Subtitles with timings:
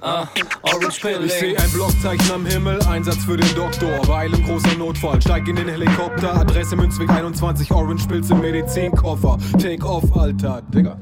[0.00, 0.26] ah,
[0.62, 1.28] Orange Ich Pilling.
[1.28, 4.06] sehe ein Blockzeichen am Himmel, Einsatz für den Doktor.
[4.08, 6.34] Weil im großer Notfall, steig in den Helikopter.
[6.34, 9.38] Adresse Münzweg 21, Orange Pilz im Medizinkoffer.
[9.60, 10.62] Take off, Alter.
[10.74, 10.98] Digga.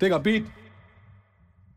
[0.00, 0.44] Digga, Beat.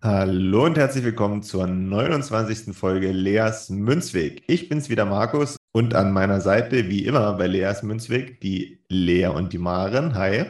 [0.02, 2.76] Hallo und herzlich willkommen zur 29.
[2.76, 4.44] Folge Leas Münzweg.
[4.48, 9.28] Ich bin's wieder, Markus, und an meiner Seite, wie immer bei Leas Münzweg, die Lea
[9.28, 10.16] und die Maren.
[10.16, 10.46] Hi.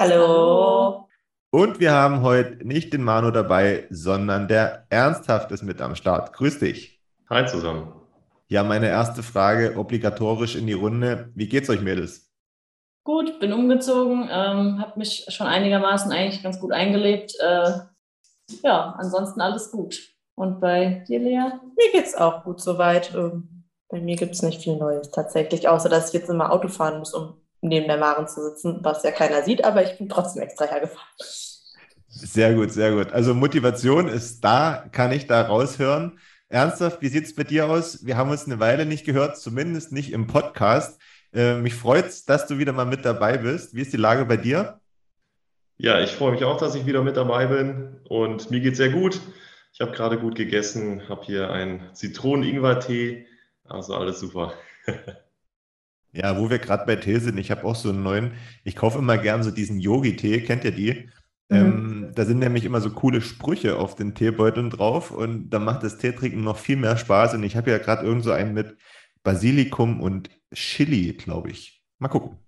[0.00, 0.83] Hallo.
[1.54, 6.32] Und wir haben heute nicht den Manu dabei, sondern der Ernsthaft ist mit am Start.
[6.32, 7.00] Grüß dich.
[7.30, 7.92] Hi zusammen.
[8.48, 11.30] Ja, meine erste Frage obligatorisch in die Runde.
[11.36, 12.28] Wie geht's euch, Mädels?
[13.04, 17.36] Gut, bin umgezogen, ähm, habe mich schon einigermaßen eigentlich ganz gut eingelebt.
[17.38, 17.70] Äh,
[18.64, 19.96] ja, ansonsten alles gut.
[20.34, 21.52] Und bei dir, Lea?
[21.76, 23.14] Mir geht's auch gut soweit.
[23.14, 26.98] Ähm, Bei mir gibt's nicht viel Neues tatsächlich, außer dass ich jetzt immer Auto fahren
[26.98, 30.42] muss, um neben der Maren zu sitzen, was ja keiner sieht, aber ich bin trotzdem
[30.42, 31.08] extra hergefahren.
[32.08, 33.12] Sehr gut, sehr gut.
[33.12, 36.18] Also Motivation ist da, kann ich da raushören.
[36.48, 38.06] Ernsthaft, wie sieht's bei dir aus?
[38.06, 41.00] Wir haben uns eine Weile nicht gehört, zumindest nicht im Podcast.
[41.32, 43.74] Äh, mich freut's, dass du wieder mal mit dabei bist.
[43.74, 44.80] Wie ist die Lage bei dir?
[45.76, 48.90] Ja, ich freue mich auch, dass ich wieder mit dabei bin und mir geht's sehr
[48.90, 49.20] gut.
[49.72, 53.26] Ich habe gerade gut gegessen, habe hier einen Zitronen-Ingwer-Tee,
[53.64, 54.52] also alles super.
[56.14, 58.32] Ja, wo wir gerade bei Tee sind, ich habe auch so einen neuen,
[58.62, 61.08] ich kaufe immer gern so diesen Yogi-Tee, kennt ihr die?
[61.50, 65.82] Ähm, da sind nämlich immer so coole Sprüche auf den Teebeuteln drauf und dann macht
[65.82, 68.76] das Teetrinken noch viel mehr Spaß und ich habe ja gerade irgend so einen mit
[69.22, 71.82] Basilikum und Chili, glaube ich.
[71.98, 72.38] Mal gucken.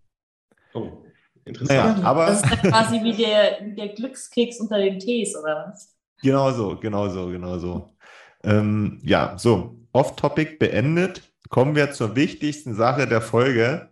[0.72, 1.04] Oh,
[1.44, 1.98] interessant.
[1.98, 5.94] Naja, aber Das ist dann quasi wie der, der Glückskeks unter den Tees, oder was?
[6.22, 7.96] Genau so, genau so, genau so.
[8.44, 11.22] Ähm, ja, so, Off-Topic beendet.
[11.48, 13.90] Kommen wir zur wichtigsten Sache der Folge.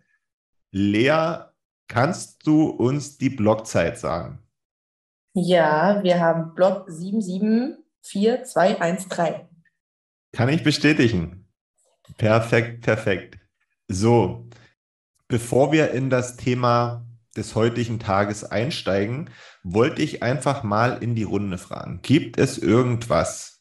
[0.70, 1.44] Lea,
[1.88, 4.41] kannst du uns die Blockzeit sagen?
[5.34, 9.48] Ja, wir haben Block 774213.
[10.32, 11.47] Kann ich bestätigen.
[12.19, 13.38] Perfekt, perfekt.
[13.88, 14.48] So,
[15.28, 19.31] bevor wir in das Thema des heutigen Tages einsteigen,
[19.62, 22.00] wollte ich einfach mal in die Runde fragen.
[22.03, 23.53] Gibt es irgendwas,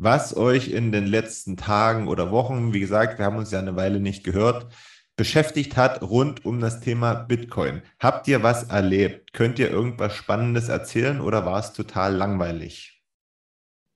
[0.00, 3.76] was euch in den letzten Tagen oder Wochen, wie gesagt, wir haben uns ja eine
[3.76, 4.66] Weile nicht gehört,
[5.14, 7.82] beschäftigt hat rund um das Thema Bitcoin?
[7.98, 9.34] Habt ihr was erlebt?
[9.34, 13.02] Könnt ihr irgendwas Spannendes erzählen oder war es total langweilig?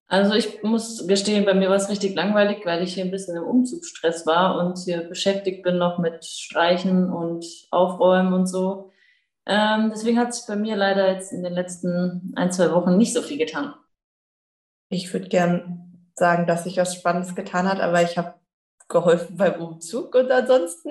[0.07, 3.39] Also ich muss gestehen, bei mir war es richtig langweilig, weil ich hier ein bisschen
[3.39, 8.93] im Umzugsstress war und hier beschäftigt bin noch mit Streichen und Aufräumen und so.
[9.47, 13.15] Ähm, deswegen hat sich bei mir leider jetzt in den letzten ein, zwei Wochen nicht
[13.15, 13.73] so viel getan.
[14.91, 15.84] Ich würde gern
[16.15, 18.35] sagen, dass sich was Spannendes getan hat, aber ich habe
[18.89, 20.91] geholfen beim Umzug und ansonsten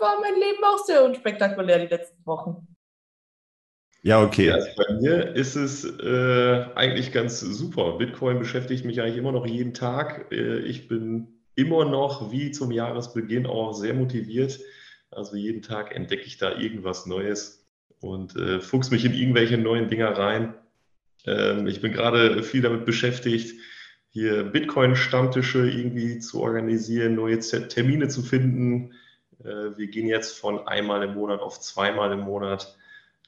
[0.00, 2.66] war mein Leben auch sehr unspektakulär die letzten Wochen.
[4.02, 4.50] Ja, okay.
[4.50, 7.98] Also bei mir ist es äh, eigentlich ganz super.
[7.98, 10.32] Bitcoin beschäftigt mich eigentlich immer noch jeden Tag.
[10.32, 14.58] Äh, ich bin immer noch wie zum Jahresbeginn auch sehr motiviert.
[15.10, 17.66] Also jeden Tag entdecke ich da irgendwas Neues
[18.00, 20.54] und äh, fuchs mich in irgendwelche neuen Dinger rein.
[21.26, 23.60] Ähm, ich bin gerade viel damit beschäftigt,
[24.10, 28.92] hier Bitcoin-Stammtische irgendwie zu organisieren, neue Termine zu finden.
[29.42, 32.76] Äh, wir gehen jetzt von einmal im Monat auf zweimal im Monat.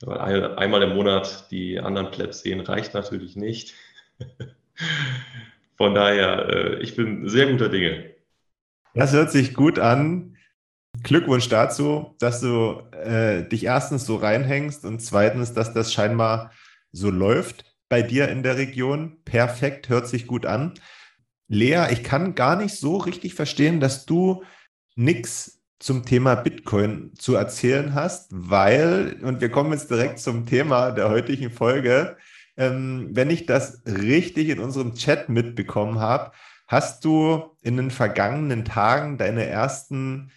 [0.00, 3.75] Weil ein, einmal im Monat die anderen Plebs sehen, reicht natürlich nicht.
[5.76, 8.11] Von daher, äh, ich bin sehr guter Dinge.
[8.94, 10.37] Das hört sich gut an.
[11.02, 16.52] Glückwunsch dazu, dass du äh, dich erstens so reinhängst und zweitens, dass das scheinbar
[16.90, 19.19] so läuft bei dir in der Region.
[19.27, 20.73] Perfekt, hört sich gut an.
[21.47, 24.44] Lea, ich kann gar nicht so richtig verstehen, dass du
[24.94, 30.93] nichts zum Thema Bitcoin zu erzählen hast, weil, und wir kommen jetzt direkt zum Thema
[30.93, 32.17] der heutigen Folge,
[32.56, 36.33] ähm, wenn ich das richtig in unserem Chat mitbekommen habe,
[36.69, 40.31] hast du in den vergangenen Tagen deine ersten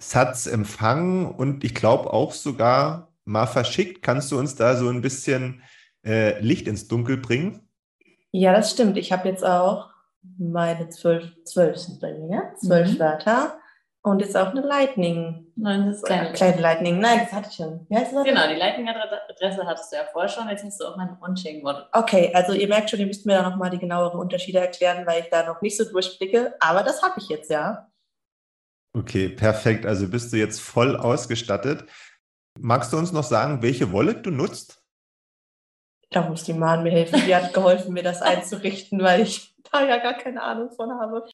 [0.00, 4.02] Satz empfangen und ich glaube auch sogar mal verschickt.
[4.02, 5.62] Kannst du uns da so ein bisschen
[6.04, 7.68] äh, Licht ins Dunkel bringen?
[8.30, 8.96] Ja, das stimmt.
[8.96, 9.90] Ich habe jetzt auch
[10.38, 12.98] meine zwölf, zwölf sind bei mir, zwölf mhm.
[12.98, 13.58] Wörter
[14.02, 15.46] und jetzt auch eine Lightning.
[15.54, 16.98] Nein, das ist kleine, kleine Lightning.
[16.98, 17.86] Nein, das hatte ich schon.
[17.88, 20.48] Ja, genau, die Lightning-Adresse hattest du ja vorher schon.
[20.48, 21.86] Jetzt hast du auch mein On-Chain-Wallet.
[21.92, 25.22] Okay, also ihr merkt schon, ihr müsst mir da nochmal die genaueren Unterschiede erklären, weil
[25.22, 26.54] ich da noch nicht so durchblicke.
[26.58, 27.88] Aber das habe ich jetzt, ja.
[28.94, 29.86] Okay, perfekt.
[29.86, 31.84] Also bist du jetzt voll ausgestattet.
[32.58, 34.81] Magst du uns noch sagen, welche Wallet du nutzt?
[36.12, 37.22] Da muss die Mahn mir helfen.
[37.26, 41.28] Die hat geholfen, mir das einzurichten, weil ich da ja gar keine Ahnung von habe.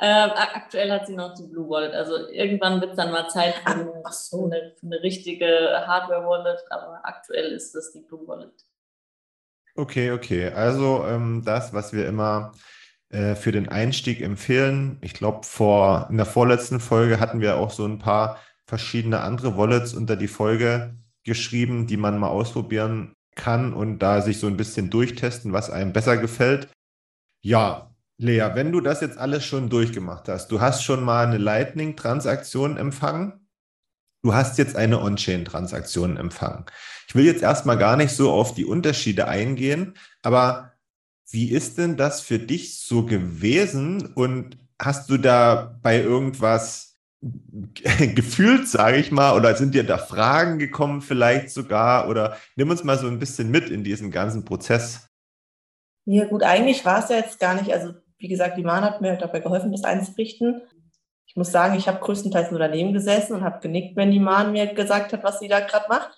[0.00, 1.92] Ähm, aktuell hat sie noch die Blue Wallet.
[1.92, 4.44] Also irgendwann wird es dann mal Zeit für, eine, Ach so.
[4.44, 5.46] eine, für eine richtige
[5.86, 8.52] Hardware-Wallet, aber aktuell ist das die Blue Wallet.
[9.74, 10.50] Okay, okay.
[10.50, 12.52] Also ähm, das, was wir immer
[13.10, 14.98] äh, für den Einstieg empfehlen.
[15.00, 19.56] Ich glaube, vor in der vorletzten Folge hatten wir auch so ein paar verschiedene andere
[19.56, 20.94] Wallets unter die Folge
[21.24, 25.94] geschrieben, die man mal ausprobieren kann und da sich so ein bisschen durchtesten, was einem
[25.94, 26.68] besser gefällt.
[27.40, 31.38] Ja, Lea, wenn du das jetzt alles schon durchgemacht hast, du hast schon mal eine
[31.38, 33.48] Lightning-Transaktion empfangen,
[34.22, 36.66] du hast jetzt eine On-Chain-Transaktion empfangen.
[37.06, 40.72] Ich will jetzt erstmal gar nicht so auf die Unterschiede eingehen, aber
[41.30, 46.87] wie ist denn das für dich so gewesen und hast du da bei irgendwas
[48.14, 52.84] gefühlt, sage ich mal, oder sind dir da Fragen gekommen vielleicht sogar oder nimm uns
[52.84, 55.08] mal so ein bisschen mit in diesen ganzen Prozess.
[56.04, 59.00] Ja gut, eigentlich war es ja jetzt gar nicht, also wie gesagt, die Mahn hat
[59.00, 60.62] mir halt dabei geholfen, das einzurichten.
[61.26, 64.52] Ich muss sagen, ich habe größtenteils nur daneben gesessen und habe genickt, wenn die Mahn
[64.52, 66.16] mir gesagt hat, was sie da gerade macht.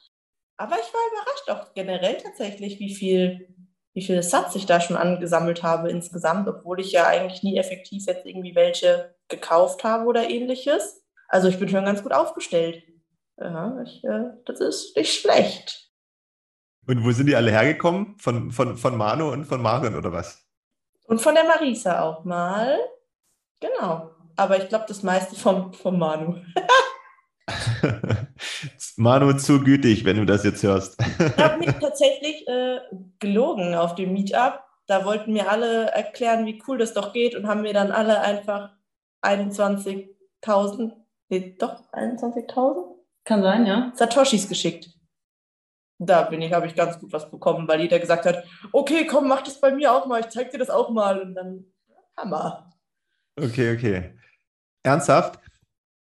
[0.56, 3.48] Aber ich war überrascht auch generell tatsächlich, wie viel,
[3.94, 8.04] wie viele Satz ich da schon angesammelt habe insgesamt, obwohl ich ja eigentlich nie effektiv
[8.06, 11.02] jetzt irgendwie welche gekauft habe oder ähnliches.
[11.28, 12.82] Also ich bin schon ganz gut aufgestellt.
[13.38, 15.90] Ja, ich, äh, das ist nicht schlecht.
[16.86, 18.16] Und wo sind die alle hergekommen?
[18.18, 20.44] Von, von, von Manu und von Marion oder was?
[21.04, 22.78] Und von der Marisa auch mal.
[23.60, 24.10] Genau.
[24.36, 26.36] Aber ich glaube, das meiste vom, vom Manu.
[28.96, 31.00] Manu, zu gütig, wenn du das jetzt hörst.
[31.18, 32.80] ich habe mich tatsächlich äh,
[33.18, 34.64] gelogen auf dem Meetup.
[34.86, 38.20] Da wollten mir alle erklären, wie cool das doch geht und haben mir dann alle
[38.20, 38.70] einfach
[39.22, 40.92] 21.000,
[41.28, 42.96] nee, doch 21.000?
[43.24, 43.92] Kann sein, ja.
[43.94, 45.00] Satoshis geschickt
[46.00, 49.28] da bin ich, habe ich ganz gut was bekommen, weil jeder gesagt hat, okay, komm,
[49.28, 51.66] mach das bei mir auch mal, ich zeig dir das auch mal und dann
[52.16, 52.70] Hammer.
[53.36, 54.14] Okay, okay.
[54.82, 55.38] Ernsthaft?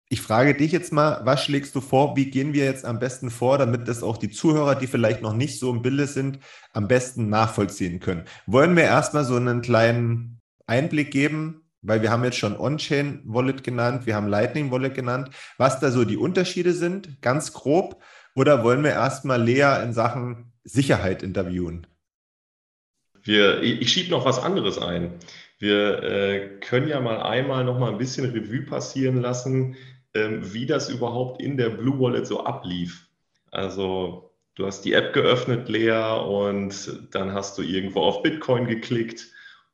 [0.09, 2.15] Ich frage dich jetzt mal, was schlägst du vor?
[2.15, 5.33] Wie gehen wir jetzt am besten vor, damit das auch die Zuhörer, die vielleicht noch
[5.33, 6.39] nicht so im Bilde sind,
[6.73, 8.25] am besten nachvollziehen können?
[8.47, 13.63] Wollen wir erstmal so einen kleinen Einblick geben, weil wir haben jetzt schon On-Chain Wallet
[13.63, 18.03] genannt, wir haben Lightning Wallet genannt, was da so die Unterschiede sind, ganz grob.
[18.35, 21.87] Oder wollen wir erstmal Lea in Sachen Sicherheit interviewen?
[23.23, 25.15] Wir, ich schiebe noch was anderes ein.
[25.59, 29.77] Wir äh, können ja mal einmal noch mal ein bisschen Revue passieren lassen,
[30.15, 33.09] ähm, wie das überhaupt in der Blue Wallet so ablief.
[33.51, 39.29] Also du hast die App geöffnet, Lea, und dann hast du irgendwo auf Bitcoin geklickt.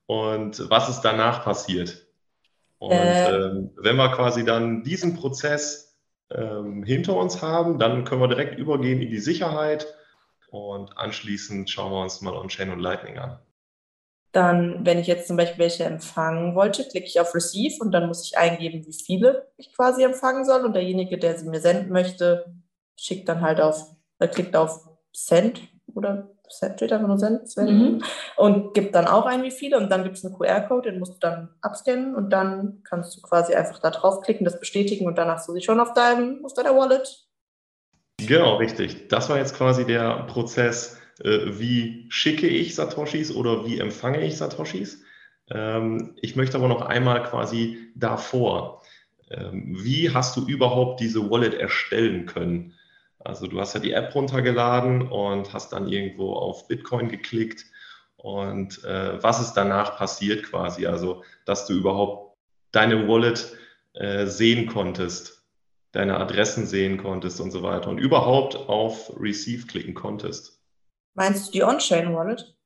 [0.06, 2.01] Und was ist danach passiert?
[2.82, 3.30] Und äh.
[3.30, 5.92] ähm, wenn wir quasi dann diesen Prozess
[6.34, 7.78] ähm, hinter uns haben.
[7.78, 9.86] Dann können wir direkt übergehen in die Sicherheit
[10.50, 13.38] und anschließend schauen wir uns mal On-Chain und Lightning an.
[14.32, 18.08] Dann, wenn ich jetzt zum Beispiel welche empfangen wollte, klicke ich auf Receive und dann
[18.08, 20.64] muss ich eingeben, wie viele ich quasi empfangen soll.
[20.64, 22.46] Und derjenige, der sie mir senden möchte,
[22.96, 25.60] schickt dann halt auf, er klickt auf Send
[25.94, 26.80] oder Send,
[27.56, 28.02] mhm.
[28.36, 29.78] und gibt dann auch ein, wie viele.
[29.78, 33.22] Und dann gibt es einen QR-Code, den musst du dann abscannen und dann kannst du
[33.22, 36.54] quasi einfach da draufklicken, das bestätigen und dann hast du sie schon auf deinem, auf
[36.54, 37.26] deiner Wallet.
[38.18, 39.08] Genau, richtig.
[39.08, 44.36] Das war jetzt quasi der Prozess, äh, wie schicke ich Satoshis oder wie empfange ich
[44.36, 45.02] Satoshis.
[45.50, 48.82] Ähm, ich möchte aber noch einmal quasi davor.
[49.30, 52.74] Ähm, wie hast du überhaupt diese Wallet erstellen können?
[53.24, 57.66] Also du hast ja die App runtergeladen und hast dann irgendwo auf Bitcoin geklickt.
[58.16, 60.86] Und äh, was ist danach passiert quasi?
[60.86, 62.36] Also, dass du überhaupt
[62.70, 63.56] deine Wallet
[63.94, 65.44] äh, sehen konntest,
[65.92, 70.60] deine Adressen sehen konntest und so weiter und überhaupt auf Receive klicken konntest.
[71.14, 72.56] Meinst du die On-Chain-Wallet?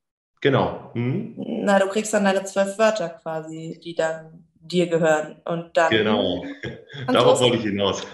[0.41, 0.91] Genau.
[0.93, 1.35] Hm?
[1.37, 5.41] Na, du kriegst dann deine zwölf Wörter quasi, die dann dir gehören.
[5.45, 5.91] Und dann.
[5.91, 6.45] Genau.
[7.09, 8.07] Darauf wollte ich hinaus.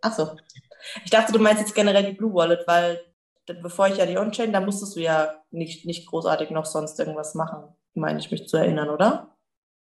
[0.00, 0.36] Achso.
[1.04, 3.00] Ich dachte, du meinst jetzt generell die Blue Wallet, weil
[3.62, 7.34] bevor ich ja die On-Chain, da musstest du ja nicht, nicht großartig noch sonst irgendwas
[7.34, 9.36] machen, meine ich mich zu erinnern, oder?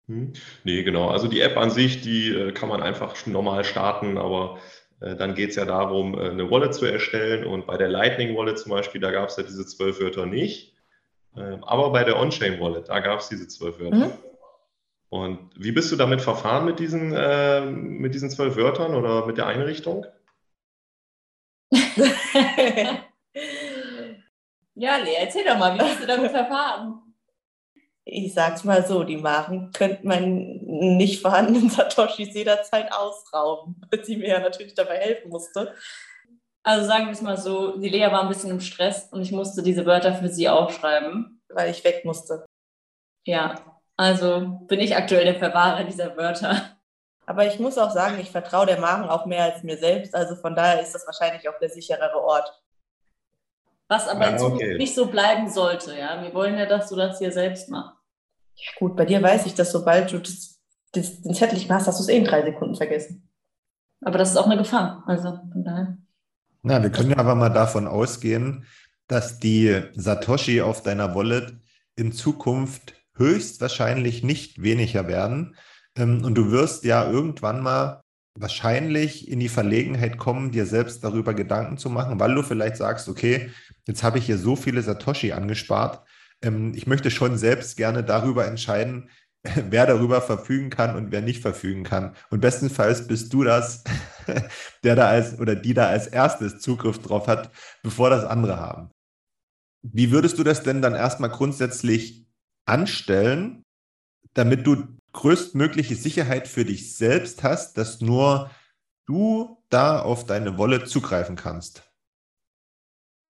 [0.07, 0.33] Hm.
[0.63, 1.09] Nee, genau.
[1.09, 4.57] Also die App an sich, die äh, kann man einfach normal starten, aber
[5.01, 7.45] äh, dann geht es ja darum, äh, eine Wallet zu erstellen.
[7.45, 10.75] Und bei der Lightning Wallet zum Beispiel, da gab es ja diese zwölf Wörter nicht.
[11.37, 14.07] Ähm, aber bei der On-Chain Wallet, da gab es diese zwölf Wörter.
[14.07, 14.11] Mhm.
[15.09, 19.37] Und wie bist du damit verfahren mit diesen, äh, mit diesen zwölf Wörtern oder mit
[19.37, 20.05] der Einrichtung?
[24.75, 27.01] ja, Lea, erzähl doch mal, wie bist du damit verfahren?
[28.05, 34.17] Ich sag's mal so, die Maren könnte man nicht vorhandenen Satoshis jederzeit ausrauben, weil sie
[34.17, 35.75] mir ja natürlich dabei helfen musste.
[36.63, 39.31] Also sagen wir es mal so, die Lea war ein bisschen im Stress und ich
[39.31, 41.39] musste diese Wörter für sie aufschreiben.
[41.49, 42.45] Weil ich weg musste.
[43.25, 46.78] Ja, also bin ich aktuell der Verwahrer dieser Wörter.
[47.29, 50.15] Aber ich muss auch sagen, ich vertraue der Maren auch mehr als mir selbst.
[50.15, 52.51] Also von daher ist das wahrscheinlich auch der sicherere Ort.
[53.87, 54.77] Was aber ja, in Zukunft okay.
[54.79, 55.95] nicht so bleiben sollte.
[55.95, 57.95] Ja, wir wollen ja, dass du das hier selbst machst.
[58.55, 60.59] Ja gut, bei dir weiß ich, dass sobald du das,
[60.91, 63.29] das, den Zettel nicht machst, hast du es eh in drei Sekunden vergessen.
[64.01, 65.03] Aber das ist auch eine Gefahr.
[65.05, 65.97] Also von daher.
[66.63, 68.65] Na, wir können ja aber mal davon ausgehen,
[69.05, 71.53] dass die Satoshi auf deiner Wallet
[71.95, 75.55] in Zukunft höchstwahrscheinlich nicht weniger werden,
[75.97, 78.01] und du wirst ja irgendwann mal
[78.39, 83.09] wahrscheinlich in die Verlegenheit kommen, dir selbst darüber Gedanken zu machen, weil du vielleicht sagst,
[83.09, 83.51] okay,
[83.87, 86.07] jetzt habe ich hier so viele Satoshi angespart.
[86.41, 89.09] Ähm, ich möchte schon selbst gerne darüber entscheiden,
[89.43, 92.15] wer darüber verfügen kann und wer nicht verfügen kann.
[92.29, 93.83] Und bestenfalls bist du das,
[94.83, 97.51] der da als oder die da als erstes Zugriff drauf hat,
[97.83, 98.89] bevor das andere haben.
[99.81, 102.25] Wie würdest du das denn dann erstmal grundsätzlich
[102.65, 103.63] anstellen,
[104.33, 108.49] damit du größtmögliche Sicherheit für dich selbst hast, dass nur
[109.05, 111.83] du da auf deine Wolle zugreifen kannst.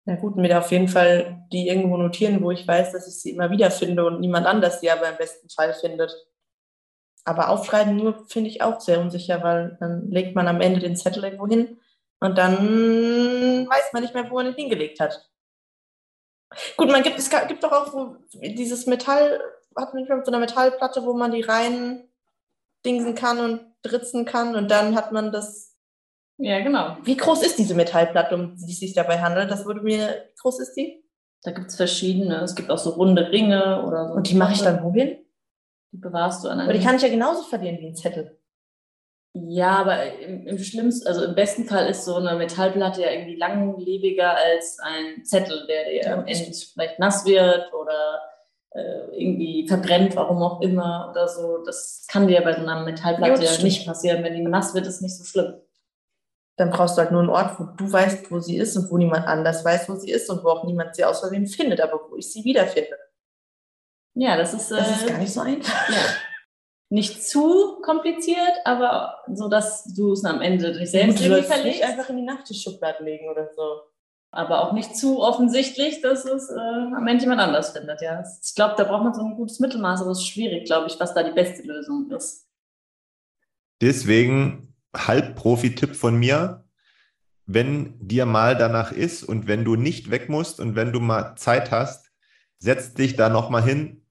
[0.07, 3.31] Na gut, mir auf jeden Fall die irgendwo notieren, wo ich weiß, dass ich sie
[3.31, 6.13] immer wieder finde und niemand anders sie aber im besten Fall findet.
[7.25, 10.97] Aber aufschreiben nur finde ich auch sehr unsicher, weil dann legt man am Ende den
[10.97, 11.81] Zettel irgendwo hin
[12.21, 15.31] und dann weiß man nicht mehr, wo man ihn hingelegt hat.
[16.77, 19.41] Gut, man gibt, es gibt doch auch dieses Metall,
[19.77, 22.09] hat man so eine Metallplatte, wo man die rein
[22.85, 25.77] dingsen kann und dritzen kann und dann hat man das.
[26.37, 26.97] Ja, genau.
[27.05, 29.51] Wie groß ist diese Metallplatte, um die es sich dabei handelt?
[29.51, 31.05] Das würde mir, wie groß ist die?
[31.43, 32.41] Da gibt es verschiedene.
[32.41, 34.15] Es gibt auch so runde Ringe oder so.
[34.15, 35.19] Und die mache ich dann wohin?
[35.93, 36.69] Die bewahrst du an einem.
[36.69, 38.41] Aber die kann ich ja genauso verlieren wie ein Zettel.
[39.35, 43.35] Ja, aber im, im schlimmsten, also im besten Fall ist so eine Metallplatte ja irgendwie
[43.35, 48.21] langlebiger als ein Zettel, der dir am Ende vielleicht nass wird oder
[49.13, 51.59] irgendwie verbrennt, warum auch immer oder so.
[51.65, 54.25] Das kann dir bei so einer Metallplatte ja, nicht passieren.
[54.25, 55.55] Wenn die nass wird, ist nicht so schlimm.
[56.57, 58.99] Dann brauchst du halt nur einen Ort, wo du weißt, wo sie ist und wo
[58.99, 62.01] niemand anders weiß, wo sie ist und wo auch niemand sie aus Versehen findet, aber
[62.11, 62.97] wo ich sie wiederfinde.
[64.15, 65.89] Ja, das ist, äh, das ist gar nicht so einfach.
[65.89, 65.97] Ja.
[66.91, 71.81] Nicht zu kompliziert, aber so, dass du es am Ende dich selbst irgendwie verlegst.
[71.81, 73.83] Nicht einfach in die Nachttischschublade legen oder so
[74.35, 78.03] aber auch nicht zu offensichtlich, dass es äh, am Ende jemand anders findet.
[78.03, 78.25] Ja.
[78.43, 80.99] Ich glaube, da braucht man so ein gutes Mittelmaß, aber es ist schwierig, glaube ich,
[80.99, 82.47] was da die beste Lösung ist.
[83.81, 86.65] Deswegen Halbprofi-Tipp von mir,
[87.47, 91.37] wenn dir mal danach ist und wenn du nicht weg musst und wenn du mal
[91.37, 92.11] Zeit hast,
[92.59, 94.07] setz dich da nochmal hin,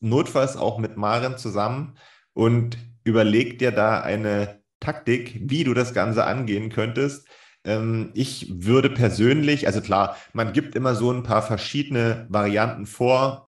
[0.00, 1.96] notfalls auch mit Maren zusammen
[2.32, 7.28] und überleg dir da eine Taktik, wie du das Ganze angehen könntest
[8.14, 13.48] ich würde persönlich, also klar, man gibt immer so ein paar verschiedene Varianten vor,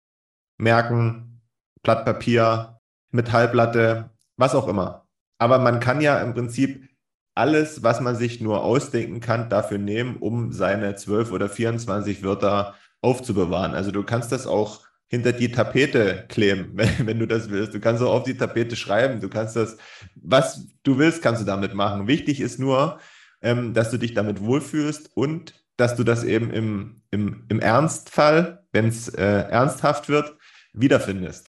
[0.58, 1.42] Merken,
[1.82, 2.80] Blatt Papier,
[3.12, 5.08] Metallplatte, was auch immer.
[5.40, 6.88] Aber man kann ja im Prinzip
[7.34, 12.76] alles, was man sich nur ausdenken kann, dafür nehmen, um seine 12 oder 24 Wörter
[13.02, 13.74] aufzubewahren.
[13.74, 17.74] Also du kannst das auch hinter die Tapete kleben, wenn, wenn, du das willst.
[17.74, 19.20] Du kannst auch auf die Tapete schreiben.
[19.20, 19.78] Du kannst das,
[20.16, 22.08] was du willst, kannst du damit machen.
[22.08, 23.00] Wichtig ist nur,
[23.46, 28.66] ähm, dass du dich damit wohlfühlst und dass du das eben im, im, im Ernstfall,
[28.72, 30.36] wenn es äh, ernsthaft wird,
[30.74, 31.48] wiederfindest.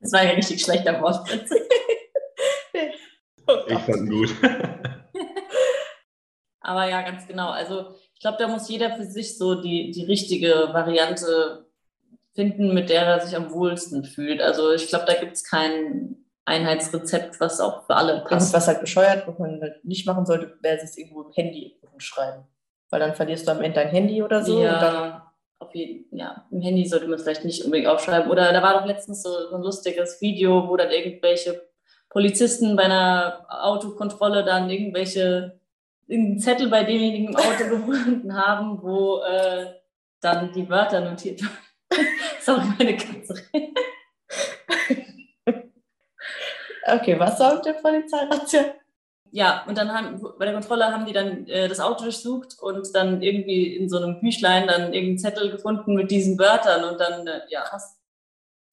[0.00, 1.50] Das war ja richtig schlechter Wortwitz.
[3.46, 4.34] oh ich fand gut.
[6.60, 7.50] Aber ja, ganz genau.
[7.50, 11.66] Also ich glaube, da muss jeder für sich so die, die richtige Variante
[12.34, 14.40] finden, mit der er sich am wohlsten fühlt.
[14.40, 18.52] Also ich glaube, da gibt es keinen Einheitsrezept, was auch für alle Und passt.
[18.52, 22.44] was halt bescheuert, was man halt nicht machen sollte, wäre es irgendwo im Handy schreiben.
[22.90, 24.58] Weil dann verlierst du am Ende dein Handy oder so.
[24.58, 28.30] Und ja, auf jeden, ja, im Handy sollte man es vielleicht nicht unbedingt aufschreiben.
[28.30, 31.68] Oder da war doch letztens so, so ein lustiges Video, wo dann irgendwelche
[32.08, 35.60] Polizisten bei einer Autokontrolle dann irgendwelche
[36.06, 39.66] irgendeinen Zettel bei demjenigen im Auto gefunden haben, wo äh,
[40.20, 41.50] dann die Wörter notiert waren.
[42.40, 43.34] Sorry, meine Katze.
[46.94, 48.74] Okay, was sagt der Polizeirazzia?
[49.30, 52.94] Ja, und dann haben bei der Kontrolle haben die dann äh, das Auto durchsucht und
[52.94, 57.26] dann irgendwie in so einem Büchlein dann irgendeinen Zettel gefunden mit diesen Wörtern und dann,
[57.26, 57.64] äh, ja,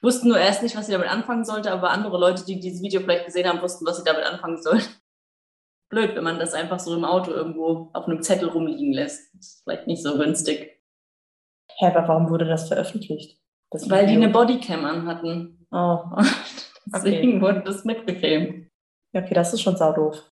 [0.02, 3.02] wussten nur erst nicht, was sie damit anfangen sollte, aber andere Leute, die dieses Video
[3.02, 4.84] vielleicht gesehen haben, wussten, was sie damit anfangen sollen.
[5.90, 9.34] Blöd, wenn man das einfach so im Auto irgendwo auf einem Zettel rumliegen lässt.
[9.36, 10.82] Das ist vielleicht nicht so günstig.
[11.78, 13.40] Hä, aber warum wurde das veröffentlicht?
[13.72, 15.68] Das Weil die eine Bodycam anhatten.
[15.72, 16.00] Oh,
[16.86, 18.70] Deswegen wurde das mitgefilmt.
[19.14, 20.32] ja, okay, das ist schon saudoof.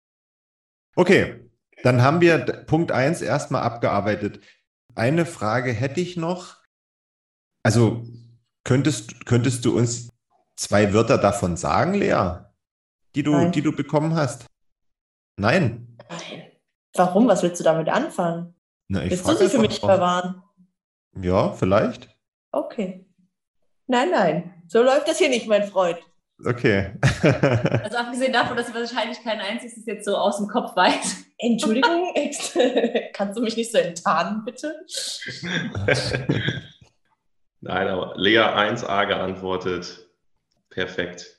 [0.96, 1.50] Okay,
[1.82, 4.40] dann haben wir Punkt 1 erstmal abgearbeitet.
[4.94, 6.56] Eine Frage hätte ich noch.
[7.62, 8.04] Also
[8.64, 10.08] könntest, könntest du uns
[10.56, 12.44] zwei Wörter davon sagen, Lea,
[13.14, 13.52] die du, Nein.
[13.52, 14.46] die du bekommen hast?
[15.38, 15.96] Nein.
[16.08, 16.42] Nein.
[16.94, 17.28] Warum?
[17.28, 18.54] Was willst du damit anfangen?
[18.88, 19.88] Na, ich Willst du sie für mich mal.
[19.88, 20.42] verwahren?
[21.20, 22.08] Ja, vielleicht.
[22.50, 23.06] Okay.
[23.86, 24.64] Nein, nein.
[24.66, 25.98] So läuft das hier nicht, mein Freund.
[26.44, 26.92] Okay.
[27.82, 31.24] Also abgesehen davon, dass ich wahrscheinlich kein einziges jetzt so aus dem Kopf weiß.
[31.38, 32.14] Entschuldigung,
[33.12, 34.74] kannst du mich nicht so enttarnen, bitte?
[37.60, 40.08] Nein, aber Lea 1a geantwortet.
[40.70, 41.38] Perfekt.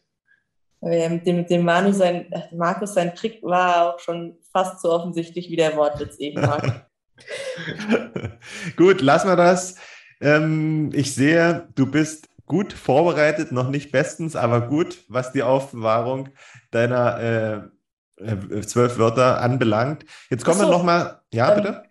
[0.82, 5.50] Ähm, Dem, dem Manu sein, äh, Markus sein Trick war auch schon fast so offensichtlich
[5.50, 6.90] wie der Wortwitz eben war.
[8.78, 9.76] Gut, lassen wir das.
[10.22, 16.32] Ähm, ich sehe, du bist gut vorbereitet, noch nicht bestens, aber gut, was die Aufbewahrung
[16.72, 17.72] deiner
[18.20, 20.06] äh, äh, zwölf Wörter anbelangt.
[20.30, 20.68] Jetzt kommen so.
[20.68, 21.22] wir nochmal.
[21.34, 21.84] Ja, Ähm, bitte?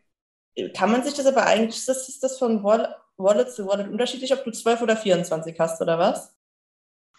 [0.77, 3.89] Kann man sich das aber eigentlich, ist das, ist das von Wall- Wallet zu Wallet
[3.89, 6.35] unterschiedlich, ob du 12 oder 24 hast oder was?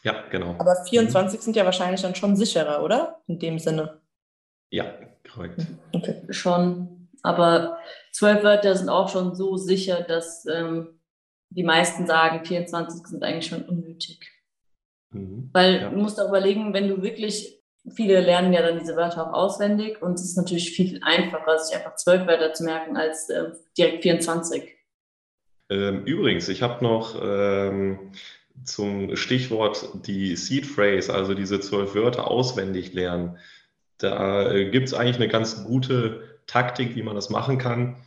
[0.03, 0.55] Ja, genau.
[0.59, 3.21] Aber 24 sind ja wahrscheinlich dann schon sicherer, oder?
[3.27, 3.99] In dem Sinne.
[4.71, 4.85] Ja,
[5.27, 5.67] korrekt.
[5.93, 6.21] Okay.
[6.29, 7.09] Schon.
[7.23, 7.77] Aber
[8.11, 10.98] zwölf Wörter sind auch schon so sicher, dass ähm,
[11.49, 14.19] die meisten sagen, 24 sind eigentlich schon unnötig.
[15.11, 15.49] Mhm.
[15.53, 15.89] Weil Ja.
[15.89, 17.59] du musst auch überlegen, wenn du wirklich,
[17.89, 21.57] viele lernen ja dann diese Wörter auch auswendig und es ist natürlich viel, viel einfacher,
[21.57, 24.75] sich einfach zwölf Wörter zu merken, als ähm, direkt 24.
[25.71, 28.11] Ähm, übrigens, ich habe noch ähm,
[28.63, 33.37] zum Stichwort die Seed Phrase, also diese zwölf Wörter auswendig lernen.
[33.97, 37.97] Da äh, gibt es eigentlich eine ganz gute Taktik, wie man das machen kann.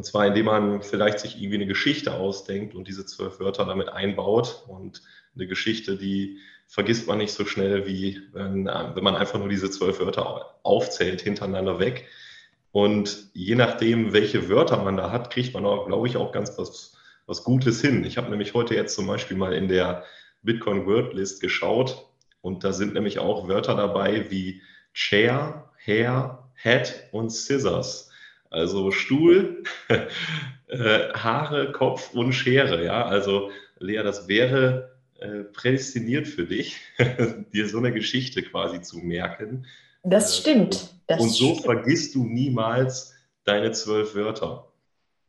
[0.00, 3.90] Und zwar, indem man vielleicht sich irgendwie eine Geschichte ausdenkt und diese zwölf Wörter damit
[3.90, 4.64] einbaut.
[4.66, 5.02] Und
[5.34, 9.50] eine Geschichte, die vergisst man nicht so schnell, wie wenn, äh, wenn man einfach nur
[9.50, 12.08] diese zwölf Wörter aufzählt hintereinander weg.
[12.72, 16.56] Und je nachdem, welche Wörter man da hat, kriegt man auch, glaube ich, auch ganz
[16.56, 18.02] was, was Gutes hin.
[18.06, 20.04] Ich habe nämlich heute jetzt zum Beispiel mal in der
[20.40, 22.06] Bitcoin Word List geschaut
[22.40, 24.62] und da sind nämlich auch Wörter dabei wie
[24.94, 28.09] Chair, Hair, Head und Scissors.
[28.50, 29.62] Also Stuhl,
[30.68, 32.84] äh, Haare, Kopf und Schere.
[32.84, 36.80] Ja, also Lea, das wäre äh, prädestiniert für dich,
[37.52, 39.66] dir so eine Geschichte quasi zu merken.
[40.02, 40.94] Das Äh, stimmt.
[41.06, 41.64] Das und so stimmt.
[41.64, 44.66] vergisst du niemals deine zwölf Wörter.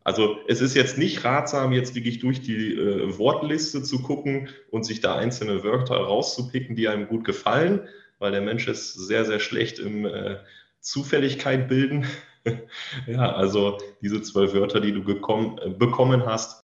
[0.03, 4.83] Also es ist jetzt nicht ratsam, jetzt wirklich durch die äh, Wortliste zu gucken und
[4.83, 7.81] sich da einzelne Wörter rauszupicken, die einem gut gefallen,
[8.17, 10.37] weil der Mensch ist sehr, sehr schlecht im äh,
[10.79, 12.05] Zufälligkeit bilden.
[13.07, 16.63] ja, also diese zwölf Wörter, die du gekommen, äh, bekommen hast,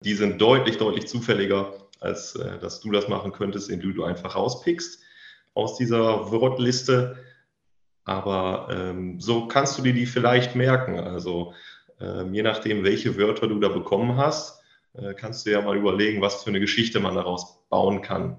[0.00, 4.36] die sind deutlich, deutlich zufälliger, als äh, dass du das machen könntest, indem du einfach
[4.36, 5.02] rauspickst
[5.54, 7.16] aus dieser Wortliste.
[8.04, 11.00] Aber ähm, so kannst du dir die vielleicht merken.
[11.00, 11.54] Also
[12.00, 14.62] ähm, je nachdem, welche Wörter du da bekommen hast,
[14.94, 18.38] äh, kannst du ja mal überlegen, was für eine Geschichte man daraus bauen kann.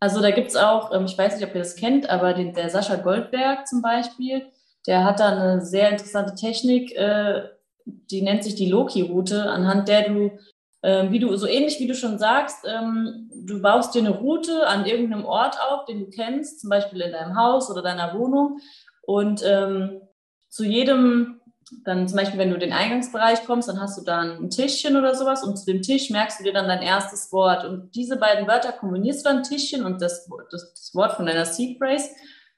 [0.00, 2.54] Also da gibt es auch, ähm, ich weiß nicht, ob ihr das kennt, aber den,
[2.54, 4.46] der Sascha Goldberg zum Beispiel,
[4.86, 7.48] der hat da eine sehr interessante Technik, äh,
[7.84, 10.38] die nennt sich die Loki-Route, anhand der du,
[10.82, 14.66] ähm, wie du, so ähnlich wie du schon sagst, ähm, du baust dir eine Route
[14.66, 18.58] an irgendeinem Ort auf, den du kennst, zum Beispiel in deinem Haus oder deiner Wohnung
[19.02, 20.00] und ähm,
[20.48, 21.40] zu jedem
[21.84, 24.96] dann zum Beispiel, wenn du in den Eingangsbereich kommst, dann hast du da ein Tischchen
[24.96, 27.64] oder sowas und zu dem Tisch merkst du dir dann dein erstes Wort.
[27.64, 31.46] Und diese beiden Wörter kombinierst du dann, Tischchen und das, das, das Wort von deiner
[31.46, 32.10] Seed Phrase.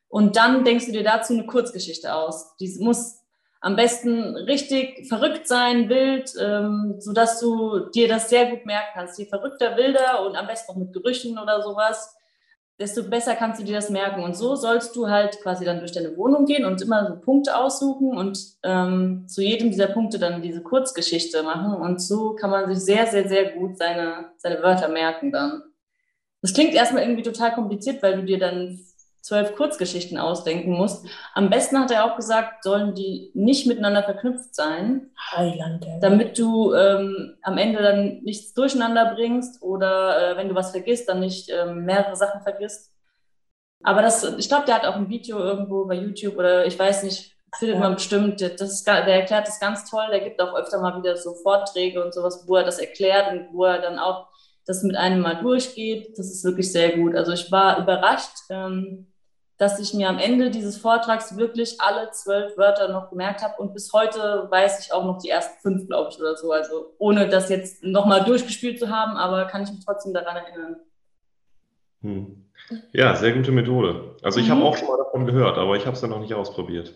[0.09, 2.57] Und dann denkst du dir dazu eine Kurzgeschichte aus.
[2.59, 3.23] Die muss
[3.61, 9.19] am besten richtig verrückt sein, wild, ähm, sodass du dir das sehr gut merken kannst.
[9.19, 12.15] Je verrückter, wilder und am besten auch mit Gerüchen oder sowas.
[12.79, 14.23] desto besser kannst du dir das merken.
[14.23, 17.57] Und so sollst du halt quasi dann durch deine Wohnung gehen und immer so Punkte
[17.57, 21.73] aussuchen und ähm, zu jedem dieser Punkte dann diese Kurzgeschichte machen.
[21.75, 25.63] Und so kann man sich sehr, sehr, sehr gut seine, seine Wörter merken dann.
[26.43, 28.79] Das klingt erstmal irgendwie total kompliziert, weil du dir dann
[29.27, 31.05] zwölf Kurzgeschichten ausdenken musst.
[31.35, 36.73] Am besten hat er auch gesagt, sollen die nicht miteinander verknüpft sein, Heiland, damit du
[36.75, 41.51] ähm, am Ende dann nichts durcheinander bringst oder äh, wenn du was vergisst, dann nicht
[41.51, 42.93] ähm, mehrere Sachen vergisst.
[43.83, 47.03] Aber das, ich glaube, der hat auch ein Video irgendwo bei YouTube oder ich weiß
[47.03, 48.41] nicht, findet man bestimmt.
[48.41, 50.07] Das ist, der erklärt das ganz toll.
[50.13, 53.49] Der gibt auch öfter mal wieder so Vorträge und sowas, wo er das erklärt und
[53.53, 54.29] wo er dann auch
[54.67, 56.17] das mit einem mal durchgeht.
[56.17, 57.17] Das ist wirklich sehr gut.
[57.17, 58.37] Also ich war überrascht.
[58.51, 59.09] Ähm,
[59.59, 63.73] dass ich mir am Ende dieses Vortrags wirklich alle zwölf Wörter noch gemerkt habe und
[63.73, 66.53] bis heute weiß ich auch noch die ersten fünf, glaube ich, oder so.
[66.53, 70.77] Also ohne das jetzt nochmal durchgespielt zu haben, aber kann ich mich trotzdem daran erinnern.
[72.03, 72.43] Hm.
[72.93, 74.17] Ja, sehr gute Methode.
[74.23, 74.53] Also ich mhm.
[74.53, 76.95] habe auch schon mal davon gehört, aber ich habe es ja noch nicht ausprobiert.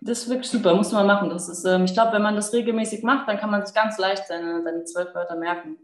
[0.00, 1.30] Das ist wirklich super, muss man machen.
[1.30, 3.98] Das ist, ähm, ich glaube, wenn man das regelmäßig macht, dann kann man sich ganz
[3.98, 5.76] leicht seine, seine zwölf Wörter merken.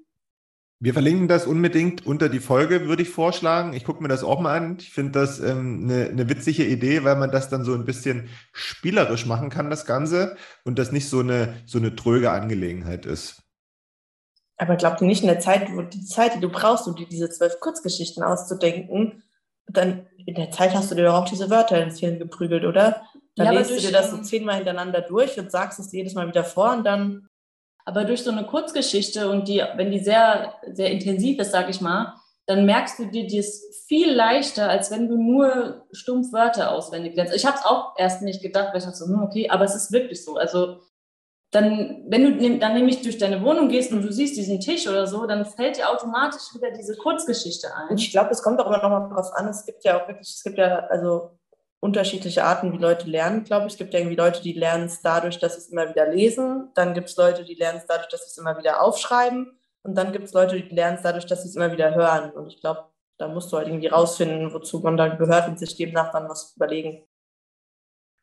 [0.80, 3.72] Wir verlinken das unbedingt unter die Folge, würde ich vorschlagen.
[3.72, 4.76] Ich gucke mir das auch mal an.
[4.78, 8.28] Ich finde das ähm, eine, eine witzige Idee, weil man das dann so ein bisschen
[8.52, 13.42] spielerisch machen kann, das Ganze, und das nicht so eine, so eine tröge Angelegenheit ist.
[14.56, 17.28] Aber glaubt nicht, in der Zeit, wo die Zeit, die du brauchst, um dir diese
[17.30, 19.24] zwölf Kurzgeschichten auszudenken,
[19.66, 23.02] dann in der Zeit hast du dir doch auch diese Wörter ins Hirn geprügelt, oder?
[23.34, 26.28] Dann ja, lest du dir das so zehnmal hintereinander durch und sagst es jedes Mal
[26.28, 27.28] wieder vor und dann
[27.88, 31.80] aber durch so eine Kurzgeschichte und die, wenn die sehr, sehr intensiv ist, sag ich
[31.80, 32.12] mal,
[32.44, 37.34] dann merkst du dir das viel leichter, als wenn du nur stumpf Wörter auswendig lernst.
[37.34, 39.74] Ich habe es auch erst nicht gedacht, weil ich dachte so, hm, okay, aber es
[39.74, 40.36] ist wirklich so.
[40.36, 40.80] Also
[41.50, 45.06] dann, wenn du dann nämlich durch deine Wohnung gehst und du siehst diesen Tisch oder
[45.06, 47.88] so, dann fällt dir automatisch wieder diese Kurzgeschichte ein.
[47.88, 49.48] Und ich glaube, es kommt auch immer noch mal drauf an.
[49.48, 51.37] Es gibt ja auch wirklich, es gibt ja, also
[51.80, 53.74] unterschiedliche Arten, wie Leute lernen, glaube ich.
[53.74, 56.70] Es gibt ja irgendwie Leute, die lernen es dadurch, dass sie es immer wieder lesen.
[56.74, 59.52] Dann gibt es Leute, die lernen es dadurch, dass sie es immer wieder aufschreiben.
[59.82, 62.30] Und dann gibt es Leute, die lernen es dadurch, dass sie es immer wieder hören.
[62.32, 62.84] Und ich glaube,
[63.16, 66.54] da musst du halt irgendwie rausfinden, wozu man da gehört und sich demnach dann was
[66.56, 67.04] überlegen.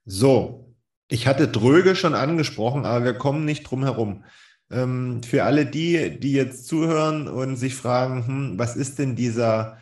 [0.05, 0.75] So,
[1.07, 4.23] ich hatte Dröge schon angesprochen, aber wir kommen nicht drum herum.
[4.69, 9.77] Ähm, für alle die, die jetzt zuhören und sich fragen, hm, was ist denn dieser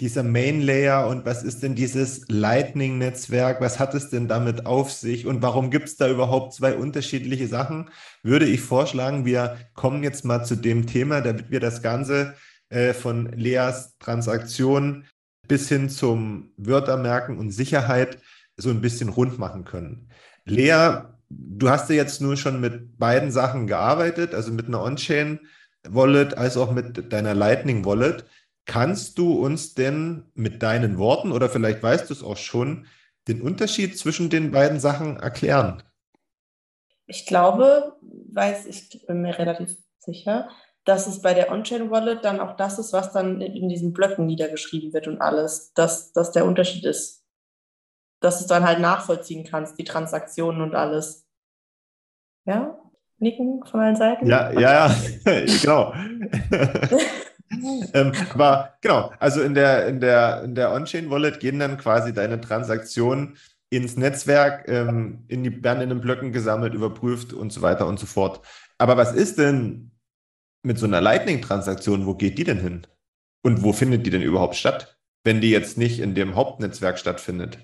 [0.00, 3.60] dieser Main Layer und was ist denn dieses Lightning-Netzwerk?
[3.60, 7.48] Was hat es denn damit auf sich und warum gibt es da überhaupt zwei unterschiedliche
[7.48, 7.90] Sachen?
[8.22, 12.34] Würde ich vorschlagen, wir kommen jetzt mal zu dem Thema, damit wir das Ganze
[12.70, 15.04] äh, von Leas Transaktion
[15.48, 18.18] bis hin zum Wörtermerken und Sicherheit
[18.56, 20.08] so ein bisschen rund machen können.
[20.44, 25.40] Lea, du hast ja jetzt nur schon mit beiden Sachen gearbeitet, also mit einer On-Chain
[25.88, 28.24] Wallet als auch mit deiner Lightning Wallet.
[28.68, 32.86] Kannst du uns denn mit deinen Worten oder vielleicht weißt du es auch schon,
[33.26, 35.82] den Unterschied zwischen den beiden Sachen erklären?
[37.06, 40.50] Ich glaube, weiß ich bin mir relativ sicher,
[40.84, 44.92] dass es bei der On-Chain-Wallet dann auch das ist, was dann in diesen Blöcken niedergeschrieben
[44.92, 47.24] wird und alles, dass das der Unterschied ist.
[48.20, 51.26] Dass du es dann halt nachvollziehen kannst, die Transaktionen und alles.
[52.44, 52.78] Ja?
[53.16, 54.26] Nicken von allen Seiten?
[54.26, 54.94] Ja, ja, ja,
[55.62, 55.94] genau.
[57.94, 62.40] ähm, aber genau, also in der, in der, in der On-Chain-Wallet gehen dann quasi deine
[62.40, 63.36] Transaktionen
[63.70, 67.98] ins Netzwerk, ähm, in die, werden in den Blöcken gesammelt, überprüft und so weiter und
[67.98, 68.40] so fort.
[68.78, 69.90] Aber was ist denn
[70.62, 72.06] mit so einer Lightning-Transaktion?
[72.06, 72.86] Wo geht die denn hin?
[73.42, 77.58] Und wo findet die denn überhaupt statt, wenn die jetzt nicht in dem Hauptnetzwerk stattfindet?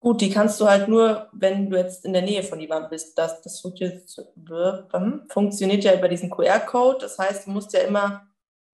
[0.00, 3.18] Gut, die kannst du halt nur, wenn du jetzt in der Nähe von jemandem bist.
[3.18, 6.98] Das, das funktioniert ja über diesen QR-Code.
[7.00, 8.27] Das heißt, du musst ja immer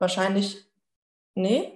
[0.05, 0.62] Wahrscheinlich,
[1.35, 1.73] nee.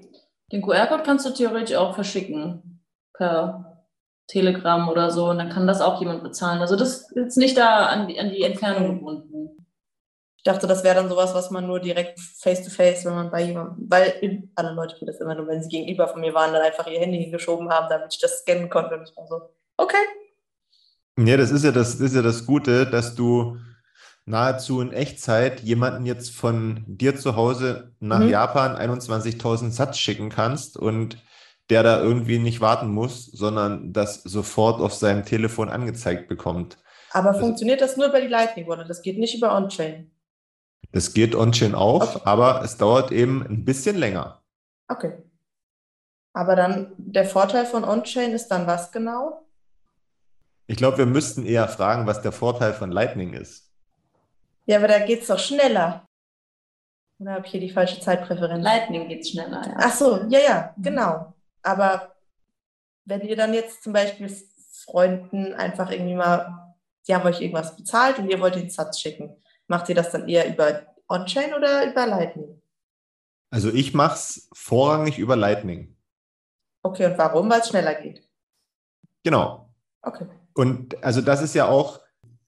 [0.53, 2.83] Den QR-Code kannst du theoretisch auch verschicken
[3.15, 3.87] per
[4.27, 6.61] Telegram oder so und dann kann das auch jemand bezahlen.
[6.61, 9.67] Also das ist nicht da an die, an die Entfernung gebunden.
[10.37, 13.45] Ich dachte, das wäre dann sowas, was man nur direkt face-to-face, -face, wenn man bei
[13.45, 16.61] jemandem, weil alle Leute tun das immer nur, wenn sie gegenüber von mir waren, dann
[16.61, 18.95] einfach ihr Handy hingeschoben haben, damit ich das scannen konnte.
[18.95, 19.41] Und ich war so,
[19.79, 20.05] okay.
[21.19, 23.57] Ja, das ist ja das, ist ja das Gute, dass du
[24.29, 28.29] nahezu in Echtzeit jemanden jetzt von dir zu Hause nach mhm.
[28.29, 31.19] Japan 21.000 Satz schicken kannst und
[31.71, 36.79] der da irgendwie nicht warten muss, sondern das sofort auf seinem Telefon angezeigt bekommt.
[37.11, 40.11] Aber also, funktioniert das nur über die Lightning oder das geht nicht über On-Chain?
[40.93, 42.23] Das geht On-Chain auch, okay.
[42.25, 44.43] aber es dauert eben ein bisschen länger.
[44.89, 45.13] Okay.
[46.33, 49.47] Aber dann der Vorteil von On-Chain ist dann was genau?
[50.67, 53.68] Ich glaube, wir müssten eher fragen, was der Vorteil von Lightning ist.
[54.69, 56.07] Ja, aber da geht es doch schneller.
[57.19, 58.63] Oder habe ich hier die falsche Zeitpräferenz?
[58.63, 59.75] Lightning geht schneller, ja.
[59.79, 60.83] Ach so, ja, ja, mhm.
[60.83, 61.35] genau.
[61.63, 62.15] Aber
[63.07, 64.31] wenn ihr dann jetzt zum Beispiel
[64.85, 66.75] Freunden einfach irgendwie mal,
[67.07, 70.29] die haben euch irgendwas bezahlt und ihr wollt den Satz schicken, macht ihr das dann
[70.29, 72.61] eher über On-Chain oder über Lightning?
[73.51, 75.97] Also ich mache es vorrangig über Lightning.
[76.83, 77.49] Okay, und warum?
[77.49, 78.29] Weil es schneller geht.
[79.25, 79.75] Genau.
[80.03, 80.27] Okay.
[80.55, 82.01] Und also das ist ja auch,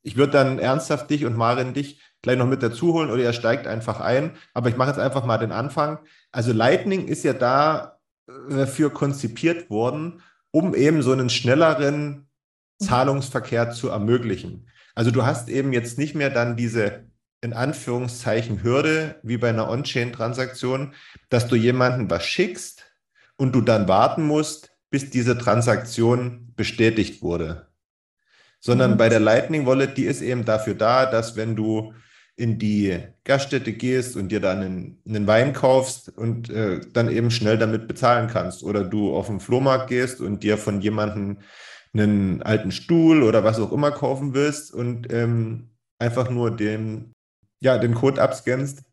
[0.03, 3.33] ich würde dann ernsthaft dich und Marin dich gleich noch mit dazu holen oder ihr
[3.33, 4.33] steigt einfach ein.
[4.55, 5.99] Aber ich mache jetzt einfach mal den Anfang.
[6.33, 12.29] Also Lightning ist ja dafür konzipiert worden, um eben so einen schnelleren
[12.79, 14.69] Zahlungsverkehr zu ermöglichen.
[14.95, 17.05] Also du hast eben jetzt nicht mehr dann diese
[17.43, 20.95] in Anführungszeichen Hürde wie bei einer On-Chain-Transaktion,
[21.31, 22.85] dass du jemanden was schickst
[23.37, 27.69] und du dann warten musst, bis diese Transaktion bestätigt wurde.
[28.59, 28.97] Sondern mhm.
[28.99, 31.95] bei der Lightning Wallet, die ist eben dafür da, dass wenn du
[32.41, 37.31] in die Gaststätte gehst und dir dann einen, einen Wein kaufst und äh, dann eben
[37.31, 38.63] schnell damit bezahlen kannst.
[38.63, 41.37] Oder du auf den Flohmarkt gehst und dir von jemandem
[41.93, 47.13] einen alten Stuhl oder was auch immer kaufen willst und ähm, einfach nur den,
[47.61, 48.85] ja, den Code abscannst,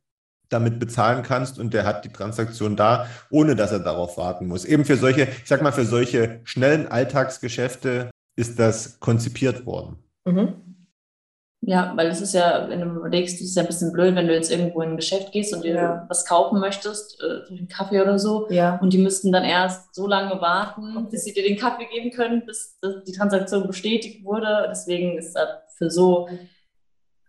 [0.49, 4.65] damit bezahlen kannst und der hat die Transaktion da, ohne dass er darauf warten muss.
[4.65, 10.03] Eben für solche, ich sag mal, für solche schnellen Alltagsgeschäfte ist das konzipiert worden.
[10.25, 10.76] Mhm.
[11.67, 14.25] Ja, weil es ist ja, wenn du überlegst, es ist ja ein bisschen blöd, wenn
[14.25, 16.05] du jetzt irgendwo in ein Geschäft gehst und dir ja.
[16.07, 18.77] was kaufen möchtest, äh, einen Kaffee oder so, ja.
[18.77, 22.45] und die müssten dann erst so lange warten, bis sie dir den Kaffee geben können,
[22.45, 24.67] bis die Transaktion bestätigt wurde.
[24.69, 26.29] Deswegen ist das für so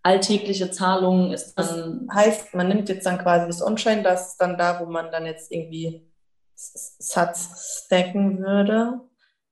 [0.05, 2.07] alltägliche Zahlungen ist dann.
[2.07, 5.11] Das heißt, man nimmt jetzt dann quasi das On-Chain, das ist dann da, wo man
[5.11, 6.09] dann jetzt irgendwie
[6.55, 9.01] Satz stacken würde.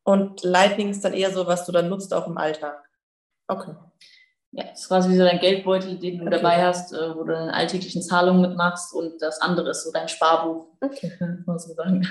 [0.05, 2.88] Und Lightning ist dann eher so, was du dann nutzt auch im Alltag.
[3.49, 3.75] Okay.
[4.57, 6.37] Ja, das ist quasi wie so dein Geldbeutel, den du okay.
[6.37, 10.09] dabei hast, äh, wo du deine alltäglichen Zahlungen mitmachst und das andere ist so dein
[10.09, 10.69] Sparbuch.
[10.81, 11.12] Okay.
[11.47, 12.09] Muss man sagen.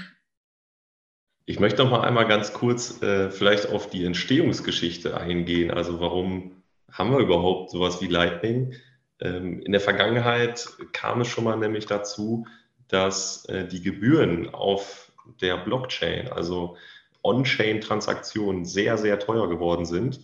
[1.47, 5.71] Ich möchte noch mal einmal ganz kurz äh, vielleicht auf die Entstehungsgeschichte eingehen.
[5.71, 8.75] Also warum haben wir überhaupt sowas wie Lightning?
[9.19, 12.45] Ähm, in der Vergangenheit kam es schon mal nämlich dazu,
[12.87, 16.77] dass äh, die Gebühren auf der Blockchain, also
[17.23, 20.19] On-Chain-Transaktionen, sehr, sehr teuer geworden sind,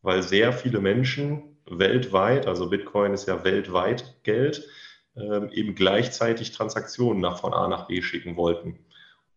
[0.00, 4.68] weil sehr viele Menschen weltweit, also Bitcoin ist ja weltweit Geld,
[5.16, 8.78] ähm, eben gleichzeitig Transaktionen nach von A nach B schicken wollten.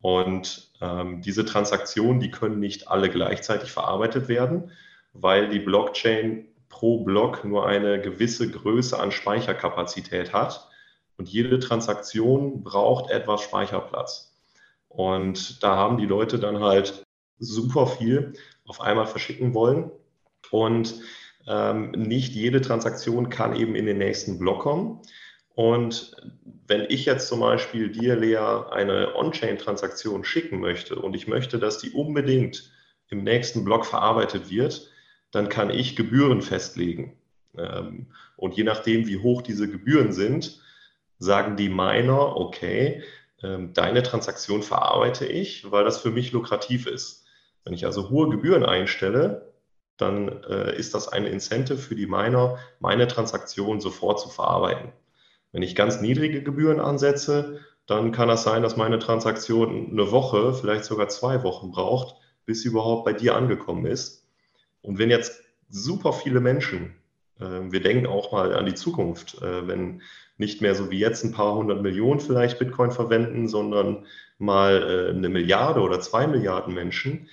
[0.02, 4.72] Und ähm, diese Transaktionen, die können nicht alle gleichzeitig verarbeitet werden,
[5.14, 10.70] weil die Blockchain pro Block nur eine gewisse Größe an Speicherkapazität hat.
[11.18, 14.38] Und jede Transaktion braucht etwas Speicherplatz.
[14.88, 17.04] Und da haben die Leute dann halt
[17.40, 18.34] super viel
[18.66, 19.92] auf einmal verschicken wollen.
[20.52, 21.02] Und
[21.50, 25.02] ähm, nicht jede Transaktion kann eben in den nächsten Block kommen.
[25.56, 26.16] Und
[26.68, 28.38] wenn ich jetzt zum Beispiel dir, Lea,
[28.72, 32.72] eine On-Chain-Transaktion schicken möchte und ich möchte, dass die unbedingt
[33.10, 34.90] im nächsten Block verarbeitet wird,
[35.32, 37.18] dann kann ich Gebühren festlegen.
[37.58, 38.08] Ähm,
[38.38, 40.62] und je nachdem, wie hoch diese Gebühren sind,
[41.18, 43.04] sagen die Miner, okay,
[43.42, 47.26] ähm, deine Transaktion verarbeite ich, weil das für mich lukrativ ist.
[47.64, 49.49] Wenn ich also hohe Gebühren einstelle,
[50.00, 54.92] dann äh, ist das ein Incentive für die Miner, meine Transaktion sofort zu verarbeiten.
[55.52, 60.54] Wenn ich ganz niedrige Gebühren ansetze, dann kann das sein, dass meine Transaktion eine Woche,
[60.54, 64.28] vielleicht sogar zwei Wochen braucht, bis sie überhaupt bei dir angekommen ist.
[64.82, 66.96] Und wenn jetzt super viele Menschen,
[67.40, 70.02] äh, wir denken auch mal an die Zukunft, äh, wenn
[70.38, 74.06] nicht mehr so wie jetzt ein paar hundert Millionen vielleicht Bitcoin verwenden, sondern
[74.38, 77.28] mal äh, eine Milliarde oder zwei Milliarden Menschen,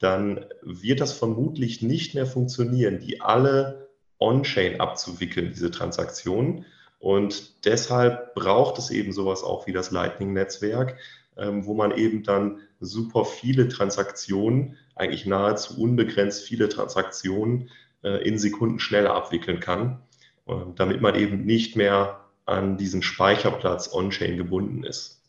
[0.00, 6.64] dann wird das vermutlich nicht mehr funktionieren, die alle on-chain abzuwickeln, diese Transaktionen.
[6.98, 10.96] Und deshalb braucht es eben sowas auch wie das Lightning-Netzwerk,
[11.36, 17.70] ähm, wo man eben dann super viele Transaktionen, eigentlich nahezu unbegrenzt viele Transaktionen
[18.02, 20.00] äh, in Sekunden schneller abwickeln kann,
[20.46, 25.19] äh, damit man eben nicht mehr an diesen Speicherplatz on-chain gebunden ist.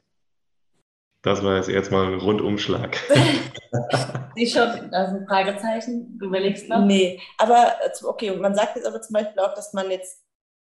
[1.23, 2.97] Das war jetzt mal ein Rundumschlag.
[4.35, 6.83] Sie schon, also ein Fragezeichen, du überlegst noch?
[6.83, 10.23] Nee, aber okay, man sagt jetzt aber zum Beispiel auch, dass man jetzt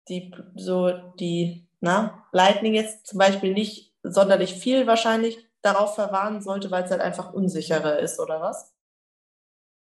[0.08, 6.72] die so die na, Lightning jetzt zum Beispiel nicht sonderlich viel wahrscheinlich darauf verwahren sollte,
[6.72, 8.74] weil es halt einfach unsicherer ist, oder was?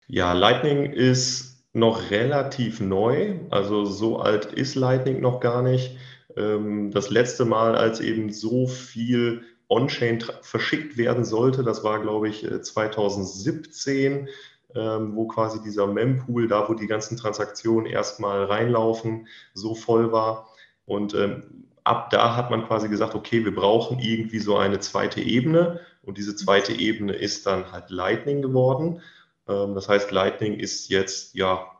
[0.06, 5.96] Ja, Lightning ist noch relativ neu, also so alt ist Lightning noch gar nicht.
[6.36, 11.62] Ähm, das letzte Mal, als eben so viel On-Chain verschickt werden sollte.
[11.62, 14.30] Das war, glaube ich, 2017, äh,
[14.74, 20.48] ähm, wo quasi dieser Mempool, da wo die ganzen Transaktionen erstmal reinlaufen, so voll war.
[20.87, 25.20] Und ähm, ab da hat man quasi gesagt, okay, wir brauchen irgendwie so eine zweite
[25.20, 29.02] Ebene und diese zweite Ebene ist dann halt Lightning geworden.
[29.48, 31.70] Ähm, das heißt, Lightning ist jetzt ja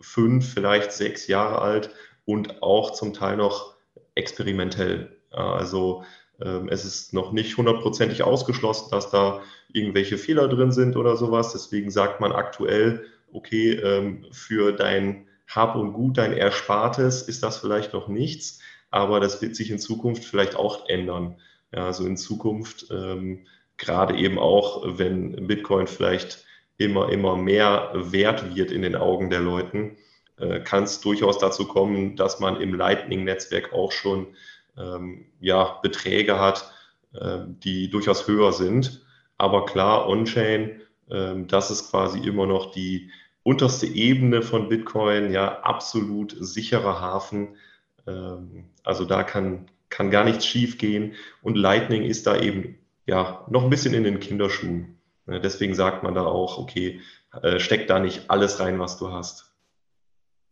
[0.00, 1.90] fünf, vielleicht sechs Jahre alt
[2.24, 3.74] und auch zum Teil noch
[4.14, 5.16] experimentell.
[5.30, 6.04] Also
[6.68, 11.52] es ist noch nicht hundertprozentig ausgeschlossen, dass da irgendwelche Fehler drin sind oder sowas.
[11.52, 17.58] Deswegen sagt man aktuell, okay, ähm, für dein Hab und Gut, dein Erspartes ist das
[17.58, 21.36] vielleicht noch nichts, aber das wird sich in Zukunft vielleicht auch ändern.
[21.74, 26.44] Ja, also in Zukunft, ähm, gerade eben auch, wenn Bitcoin vielleicht
[26.78, 29.96] immer, immer mehr wert wird in den Augen der Leuten,
[30.38, 34.34] äh, kann es durchaus dazu kommen, dass man im Lightning-Netzwerk auch schon ähm,
[35.40, 36.72] ja, Beträge hat,
[37.14, 39.04] äh, die durchaus höher sind.
[39.38, 43.10] Aber klar, On-Chain, äh, das ist quasi immer noch die
[43.42, 47.56] unterste Ebene von Bitcoin, ja, absolut sicherer Hafen.
[48.06, 51.14] Ähm, also da kann, kann gar nichts schief gehen.
[51.42, 54.98] Und Lightning ist da eben ja noch ein bisschen in den Kinderschuhen.
[55.26, 57.00] Deswegen sagt man da auch, okay,
[57.42, 59.54] äh, steck da nicht alles rein, was du hast.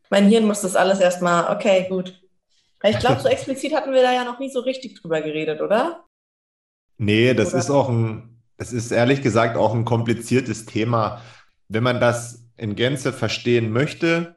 [0.08, 2.21] Mein Hirn muss das alles erstmal, okay, gut,
[2.90, 6.04] ich glaube, so explizit hatten wir da ja noch nie so richtig drüber geredet, oder?
[6.98, 7.58] Nee, das oder?
[7.58, 11.22] ist auch ein, das ist ehrlich gesagt auch ein kompliziertes Thema.
[11.68, 14.36] Wenn man das in Gänze verstehen möchte,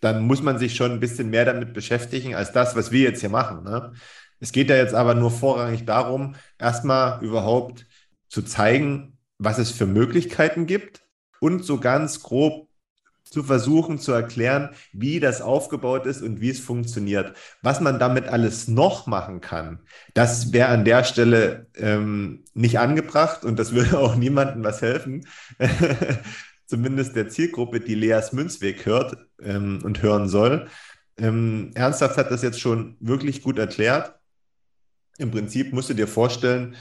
[0.00, 3.20] dann muss man sich schon ein bisschen mehr damit beschäftigen, als das, was wir jetzt
[3.20, 3.64] hier machen.
[3.64, 3.92] Ne?
[4.38, 7.86] Es geht ja jetzt aber nur vorrangig darum, erstmal überhaupt
[8.28, 11.02] zu zeigen, was es für Möglichkeiten gibt
[11.40, 12.69] und so ganz grob
[13.30, 17.34] zu versuchen zu erklären, wie das aufgebaut ist und wie es funktioniert.
[17.62, 19.80] Was man damit alles noch machen kann,
[20.14, 25.26] das wäre an der Stelle ähm, nicht angebracht und das würde auch niemandem was helfen.
[26.66, 30.68] Zumindest der Zielgruppe, die Leas Münzweg hört ähm, und hören soll.
[31.16, 34.14] Ähm, Ernsthaft hat das jetzt schon wirklich gut erklärt.
[35.18, 36.76] Im Prinzip musst du dir vorstellen,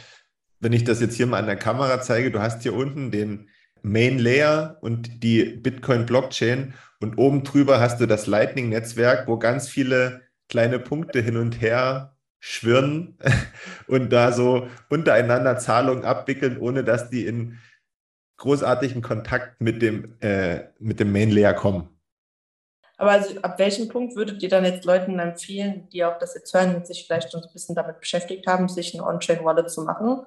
[0.60, 3.50] wenn ich das jetzt hier mal an der Kamera zeige, du hast hier unten den
[3.82, 9.38] Main Layer und die Bitcoin Blockchain und oben drüber hast du das Lightning Netzwerk, wo
[9.38, 13.18] ganz viele kleine Punkte hin und her schwirren
[13.88, 17.60] und da so untereinander Zahlungen abwickeln, ohne dass die in
[18.38, 21.90] großartigen Kontakt mit dem, äh, mit dem Main Layer kommen.
[22.98, 26.54] Aber also ab welchem Punkt würdet ihr dann jetzt Leuten empfehlen, die auch das jetzt
[26.54, 30.26] hören und sich vielleicht schon ein bisschen damit beschäftigt haben, sich ein On-Chain-Wallet zu machen?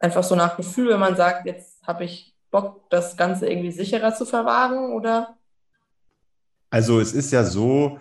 [0.00, 4.14] Einfach so nach Gefühl, wenn man sagt, jetzt habe ich Bock, das Ganze irgendwie sicherer
[4.14, 5.36] zu verwahren, oder?
[6.70, 7.98] Also es ist ja so,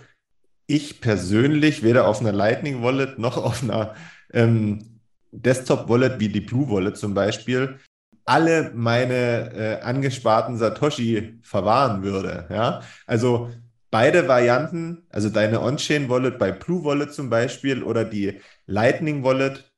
[0.65, 3.93] ich persönlich weder auf einer Lightning Wallet noch auf einer
[4.33, 7.79] ähm, Desktop Wallet wie die Blue Wallet zum Beispiel
[8.25, 12.45] alle meine äh, angesparten Satoshi verwahren würde.
[12.51, 13.49] Ja, also
[13.89, 19.71] beide Varianten, also deine On-Chain Wallet bei Blue Wallet zum Beispiel oder die Lightning Wallet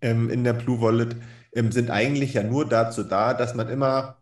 [0.00, 1.16] ähm, in der Blue Wallet
[1.54, 4.18] ähm, sind eigentlich ja nur dazu da, dass man immer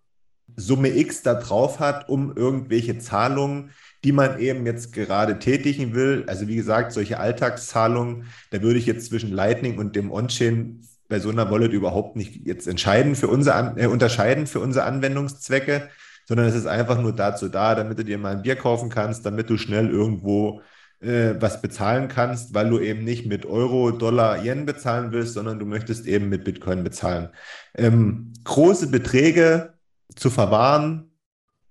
[0.54, 3.70] Summe X da drauf hat, um irgendwelche Zahlungen,
[4.04, 6.24] die man eben jetzt gerade tätigen will.
[6.28, 11.18] Also wie gesagt, solche Alltagszahlungen, da würde ich jetzt zwischen Lightning und dem On-Chain bei
[11.18, 15.88] so einer Wallet überhaupt nicht jetzt entscheiden für unser, äh, unterscheiden für unsere Anwendungszwecke,
[16.26, 19.24] sondern es ist einfach nur dazu da, damit du dir mal ein Bier kaufen kannst,
[19.26, 20.62] damit du schnell irgendwo
[21.00, 25.58] äh, was bezahlen kannst, weil du eben nicht mit Euro, Dollar, Yen bezahlen willst, sondern
[25.58, 27.28] du möchtest eben mit Bitcoin bezahlen.
[27.74, 29.74] Ähm, große Beträge
[30.14, 31.10] zu verwahren,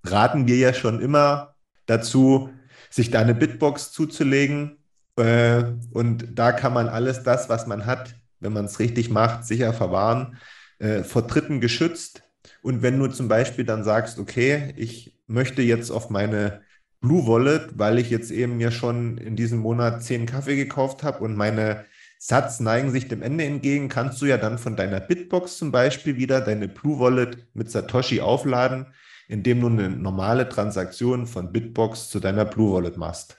[0.04, 2.50] raten wir ja schon immer dazu,
[2.90, 4.78] sich da eine Bitbox zuzulegen.
[5.18, 9.46] Äh, und da kann man alles das, was man hat, wenn man es richtig macht,
[9.46, 10.38] sicher verwahren,
[10.80, 12.24] äh, vor Dritten geschützt.
[12.62, 16.62] Und wenn du zum Beispiel dann sagst, okay, ich möchte jetzt auf meine
[17.06, 21.24] Blue Wallet, weil ich jetzt eben ja schon in diesem Monat zehn Kaffee gekauft habe
[21.24, 21.86] und meine
[22.18, 26.18] Satz neigen sich dem Ende entgegen, kannst du ja dann von deiner Bitbox zum Beispiel
[26.18, 28.88] wieder deine Blue Wallet mit Satoshi aufladen,
[29.28, 33.38] indem du eine normale Transaktion von Bitbox zu deiner Blue Wallet machst.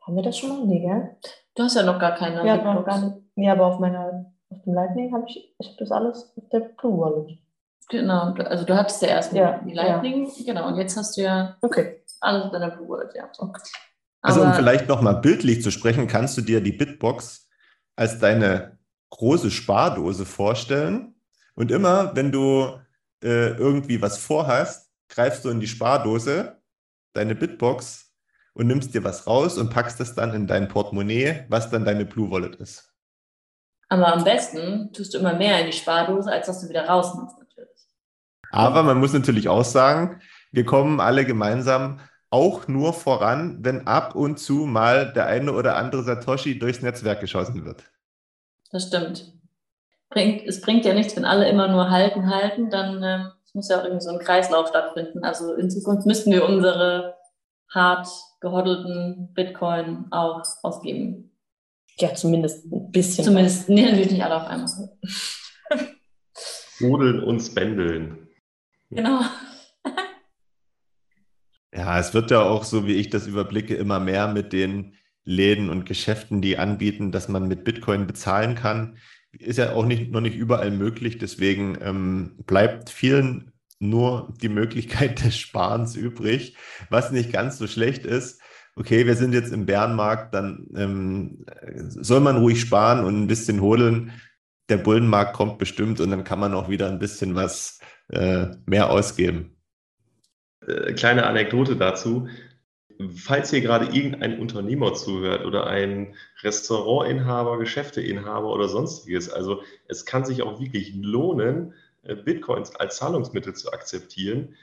[0.00, 0.66] Haben wir das schon mal?
[0.66, 1.16] Nee, gell?
[1.54, 2.74] Du hast ja noch gar keine ja, Bitbox.
[2.76, 3.16] Noch gar nicht.
[3.36, 6.60] Nee, aber auf meiner auf dem Lightning habe ich, ich habe das alles auf der
[6.60, 7.38] Blue Wallet.
[7.90, 10.44] Genau, also du hattest ja erst ja, die Lightning, ja.
[10.46, 12.01] genau, und jetzt hast du ja okay.
[12.22, 13.30] Alles in deiner Blue Wallet, ja.
[13.36, 13.60] Okay.
[14.22, 17.48] Also um vielleicht nochmal bildlich zu sprechen, kannst du dir die Bitbox
[17.96, 18.78] als deine
[19.10, 21.14] große Spardose vorstellen.
[21.54, 22.78] Und immer, wenn du
[23.22, 26.60] äh, irgendwie was vorhast, greifst du in die Spardose,
[27.12, 28.12] deine Bitbox,
[28.54, 32.04] und nimmst dir was raus und packst es dann in dein Portemonnaie, was dann deine
[32.04, 32.92] Blue Wallet ist.
[33.88, 37.36] Aber am besten tust du immer mehr in die Spardose, als dass du wieder rausnimmst.
[38.50, 40.20] Aber man muss natürlich auch sagen,
[40.52, 42.00] wir kommen alle gemeinsam
[42.32, 47.20] auch nur voran, wenn ab und zu mal der eine oder andere Satoshi durchs Netzwerk
[47.20, 47.84] geschossen wird.
[48.70, 49.32] Das stimmt.
[50.08, 53.80] Bringt, es bringt ja nichts, wenn alle immer nur halten, halten, dann äh, muss ja
[53.80, 55.24] auch irgendwie so ein Kreislauf stattfinden.
[55.24, 57.16] Also in Zukunft müssten wir unsere
[57.68, 58.08] hart
[58.40, 61.36] gehoddelten Bitcoin auch ausgeben.
[61.98, 63.24] Ja, zumindest ein bisschen.
[63.24, 64.68] Zumindest, nee, natürlich nicht alle auf einmal.
[66.80, 68.28] Hodeln und spendeln.
[68.90, 69.20] Genau.
[71.82, 75.68] Ja, es wird ja auch, so wie ich das überblicke, immer mehr mit den Läden
[75.68, 78.98] und Geschäften, die anbieten, dass man mit Bitcoin bezahlen kann.
[79.32, 81.18] Ist ja auch nicht, noch nicht überall möglich.
[81.18, 86.56] Deswegen ähm, bleibt vielen nur die Möglichkeit des Sparens übrig,
[86.88, 88.40] was nicht ganz so schlecht ist.
[88.76, 91.44] Okay, wir sind jetzt im Bärenmarkt, dann ähm,
[91.76, 94.12] soll man ruhig sparen und ein bisschen hodeln.
[94.68, 98.88] Der Bullenmarkt kommt bestimmt und dann kann man auch wieder ein bisschen was äh, mehr
[98.88, 99.51] ausgeben.
[100.66, 102.28] Äh, kleine Anekdote dazu.
[103.16, 110.24] Falls hier gerade irgendein Unternehmer zuhört oder ein Restaurantinhaber, Geschäfteinhaber oder sonstiges, also es kann
[110.24, 114.54] sich auch wirklich lohnen, äh, Bitcoins als Zahlungsmittel zu akzeptieren.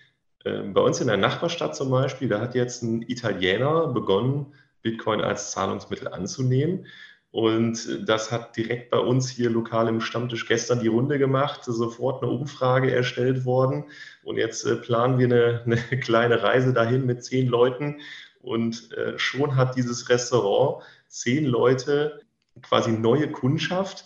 [0.45, 5.21] Ähm, bei uns in der Nachbarstadt zum Beispiel, da hat jetzt ein Italiener begonnen, Bitcoin
[5.21, 6.85] als Zahlungsmittel anzunehmen.
[7.31, 12.23] Und das hat direkt bei uns hier lokal im Stammtisch gestern die Runde gemacht, sofort
[12.23, 13.85] eine Umfrage erstellt worden.
[14.23, 15.61] Und jetzt äh, planen wir eine,
[15.91, 17.97] eine, kleine Reise dahin mit zehn Leuten.
[18.41, 22.21] Und äh, schon hat dieses Restaurant zehn Leute
[22.63, 24.05] quasi neue Kundschaft.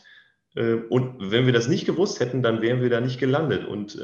[0.55, 3.65] Äh, und wenn wir das nicht gewusst hätten, dann wären wir da nicht gelandet.
[3.65, 3.97] Und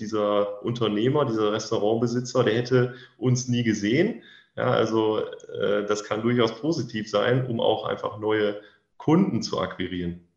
[0.00, 4.22] dieser Unternehmer, dieser Restaurantbesitzer, der hätte uns nie gesehen
[4.56, 8.60] ja, also äh, das kann durchaus positiv sein, um auch einfach neue
[8.96, 10.28] Kunden zu akquirieren.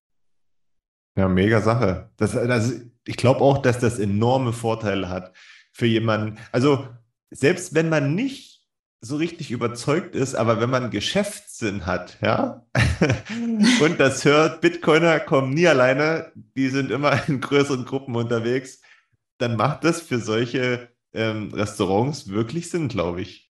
[1.16, 2.10] Ja, mega Sache.
[2.18, 5.36] Das, das, ich glaube auch, dass das enorme Vorteile hat
[5.72, 6.38] für jemanden.
[6.52, 6.88] Also
[7.32, 8.58] selbst wenn man nicht
[9.02, 12.66] so richtig überzeugt ist, aber wenn man Geschäftssinn hat, ja,
[13.82, 18.82] und das hört, Bitcoiner kommen nie alleine, die sind immer in größeren Gruppen unterwegs,
[19.38, 23.47] dann macht das für solche ähm, Restaurants wirklich Sinn, glaube ich.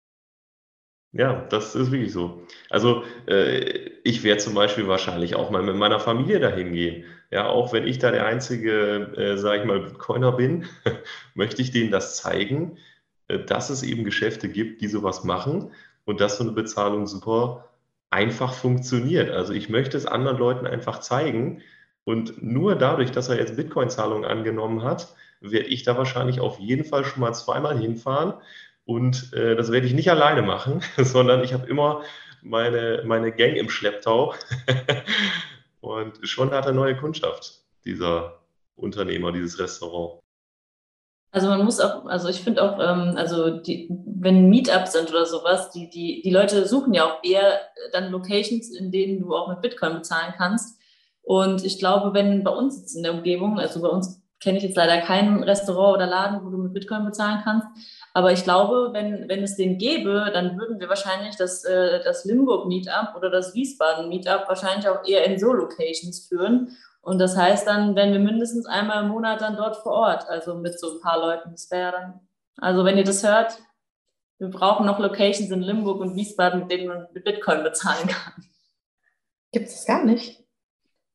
[1.15, 2.47] Ja, das ist wirklich so.
[2.71, 7.05] Also äh, ich werde zum Beispiel wahrscheinlich auch mal mit meiner Familie dahin gehen.
[7.29, 10.65] Ja, auch wenn ich da der einzige, äh, sage ich mal, Bitcoiner bin,
[11.35, 12.77] möchte ich denen das zeigen,
[13.27, 15.71] äh, dass es eben Geschäfte gibt, die sowas machen
[16.05, 17.69] und dass so eine Bezahlung super
[18.09, 19.29] einfach funktioniert.
[19.29, 21.61] Also ich möchte es anderen Leuten einfach zeigen
[22.05, 26.85] und nur dadurch, dass er jetzt Bitcoin-Zahlungen angenommen hat, werde ich da wahrscheinlich auf jeden
[26.85, 28.33] Fall schon mal zweimal hinfahren
[28.85, 32.03] und äh, das werde ich nicht alleine machen, sondern ich habe immer
[32.41, 34.33] meine, meine Gang im Schlepptau.
[35.81, 38.39] und schon hat er neue Kundschaft, dieser
[38.75, 40.19] Unternehmer, dieses Restaurant.
[41.31, 45.25] Also man muss auch, also ich finde auch, ähm, also die, wenn Meetups sind oder
[45.25, 47.59] sowas, die, die, die Leute suchen ja auch eher
[47.91, 50.79] dann Locations, in denen du auch mit Bitcoin bezahlen kannst.
[51.23, 54.63] Und ich glaube, wenn bei uns jetzt in der Umgebung, also bei uns kenne ich
[54.63, 57.67] jetzt leider kein Restaurant oder Laden, wo du mit Bitcoin bezahlen kannst,
[58.13, 62.25] aber ich glaube, wenn, wenn es den gäbe, dann würden wir wahrscheinlich das, äh, das
[62.25, 66.77] Limburg Meetup oder das Wiesbaden Meetup wahrscheinlich auch eher in so Locations führen.
[67.01, 70.55] Und das heißt dann, wenn wir mindestens einmal im Monat dann dort vor Ort, also
[70.55, 72.19] mit so ein paar Leuten, das wäre dann,
[72.57, 73.57] also wenn ihr das hört,
[74.37, 78.33] wir brauchen noch Locations in Limburg und Wiesbaden, mit denen man mit Bitcoin bezahlen kann.
[79.51, 80.43] Gibt es das gar nicht?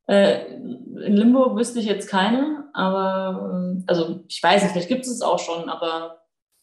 [0.09, 5.05] Äh, in Limburg wüsste ich jetzt keine, aber äh, also ich weiß nicht, vielleicht gibt
[5.05, 6.18] es es auch schon, aber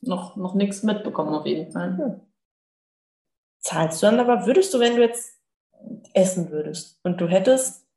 [0.08, 1.98] noch, noch nichts mitbekommen auf jeden Fall.
[1.98, 2.22] Hm.
[3.60, 5.40] Zahlst du dann aber, würdest du, wenn du jetzt
[6.14, 7.88] essen würdest und du hättest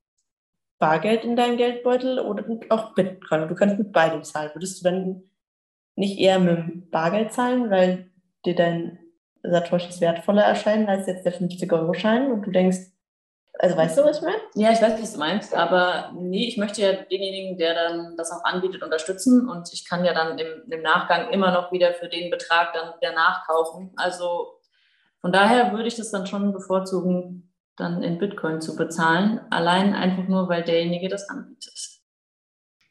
[0.78, 5.22] Bargeld in deinem Geldbeutel oder auch Bitcoin, du könntest mit beidem zahlen, würdest du dann
[5.96, 8.10] nicht eher mit Bargeld zahlen, weil
[8.44, 8.98] dir dein
[9.42, 12.92] Satoshis wertvoller erscheinen als jetzt der 50-Euro-Schein und du denkst,
[13.58, 14.38] also weißt du, was ich meine?
[14.54, 18.30] Ja, ich weiß, was du meinst, aber nee, ich möchte ja denjenigen, der dann das
[18.30, 22.08] auch anbietet, unterstützen und ich kann ja dann im, im Nachgang immer noch wieder für
[22.08, 23.92] den Betrag dann wieder nachkaufen.
[23.96, 24.60] Also
[25.20, 30.28] von daher würde ich das dann schon bevorzugen, dann in Bitcoin zu bezahlen, allein einfach
[30.28, 32.00] nur, weil derjenige das anbietet.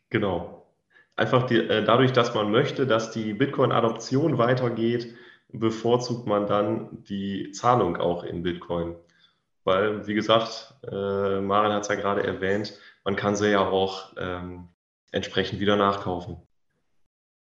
[0.09, 0.65] Genau.
[1.15, 5.15] Einfach die, äh, dadurch, dass man möchte, dass die Bitcoin-Adoption weitergeht,
[5.49, 8.95] bevorzugt man dann die Zahlung auch in Bitcoin
[9.68, 14.13] weil, wie gesagt, äh, Marin hat es ja gerade erwähnt, man kann sie ja auch
[14.18, 14.70] ähm,
[15.11, 16.38] entsprechend wieder nachkaufen.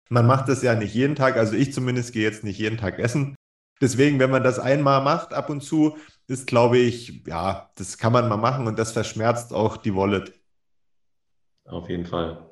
[0.10, 3.00] Man macht das ja nicht jeden Tag, also ich zumindest gehe jetzt nicht jeden Tag
[3.00, 3.36] essen.
[3.82, 5.98] Deswegen, wenn man das einmal macht, ab und zu,
[6.28, 10.32] ist, glaube ich, ja, das kann man mal machen und das verschmerzt auch die Wallet.
[11.66, 12.50] Auf jeden Fall.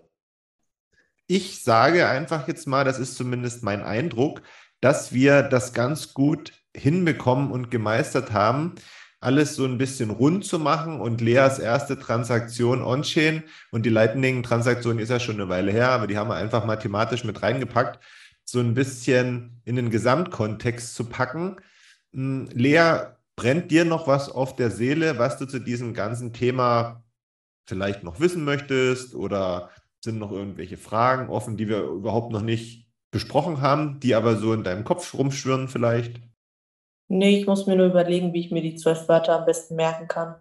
[1.28, 4.42] Ich sage einfach jetzt mal, das ist zumindest mein Eindruck,
[4.82, 8.76] dass wir das ganz gut hinbekommen und gemeistert haben,
[9.24, 15.00] alles so ein bisschen rund zu machen und Leas erste Transaktion on-chain und die Lightning-Transaktion
[15.00, 18.00] ist ja schon eine Weile her, aber die haben wir einfach mathematisch mit reingepackt,
[18.46, 21.58] so ein bisschen in den Gesamtkontext zu packen.
[22.14, 27.04] Hm, Lea, brennt dir noch was auf der Seele, was du zu diesem ganzen Thema
[27.68, 29.70] vielleicht noch wissen möchtest oder
[30.04, 34.54] sind noch irgendwelche Fragen offen, die wir überhaupt noch nicht besprochen haben, die aber so
[34.54, 36.20] in deinem Kopf rumschwirren vielleicht?
[37.14, 40.08] Nee, ich muss mir nur überlegen, wie ich mir die zwölf Wörter am besten merken
[40.08, 40.36] kann.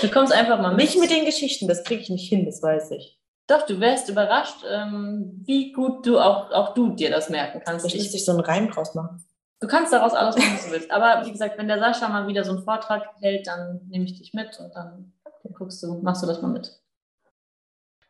[0.00, 0.78] Du kommst einfach mal mit.
[0.78, 3.18] Nicht mit den Geschichten, das kriege ich nicht hin, das weiß ich.
[3.46, 7.84] Doch, du wärst überrascht, ähm, wie gut du auch, auch du dir das merken kannst.
[7.84, 9.24] Vielleicht müsste ich so einen Reim draus machen.
[9.60, 10.90] Du kannst daraus alles machen, was du willst.
[10.90, 14.18] Aber wie gesagt, wenn der Sascha mal wieder so einen Vortrag hält, dann nehme ich
[14.18, 15.12] dich mit und dann,
[15.42, 16.80] dann guckst du, machst du das mal mit.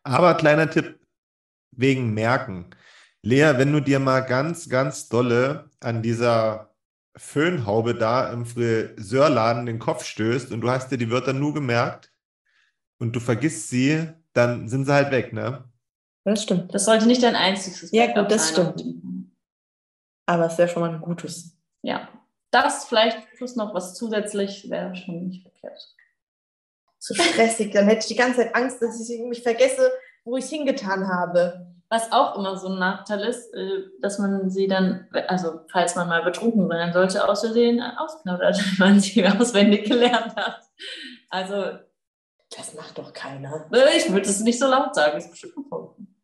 [0.04, 1.00] Aber kleiner Tipp
[1.72, 2.70] wegen Merken.
[3.22, 6.67] Lea, wenn du dir mal ganz, ganz dolle an dieser
[7.18, 12.12] Föhnhaube da im Friseurladen den Kopf stößt und du hast dir die Wörter nur gemerkt
[12.98, 15.64] und du vergisst sie, dann sind sie halt weg, ne?
[16.24, 16.74] Das stimmt.
[16.74, 18.84] Das sollte nicht dein einziges Ja, gut, das stimmt.
[20.26, 21.56] Aber es wäre schon mal ein gutes.
[21.82, 22.08] Ja.
[22.50, 25.94] Das vielleicht plus noch was zusätzlich wäre schon nicht verkehrt.
[26.98, 29.90] Zu stressig, dann hätte ich die ganze Zeit Angst, dass ich mich vergesse,
[30.24, 31.74] wo ich es hingetan habe.
[31.90, 36.08] Was auch immer so ein Nachteil ist, äh, dass man sie dann, also falls man
[36.08, 40.60] mal betrunken sein sollte, aus Versehen ausknabbert, wenn man sie auswendig gelernt hat.
[41.30, 41.78] Also.
[42.56, 43.68] Das macht doch keiner.
[43.94, 46.16] Ich würde es nicht so laut sagen, ist bestimmt gefunden.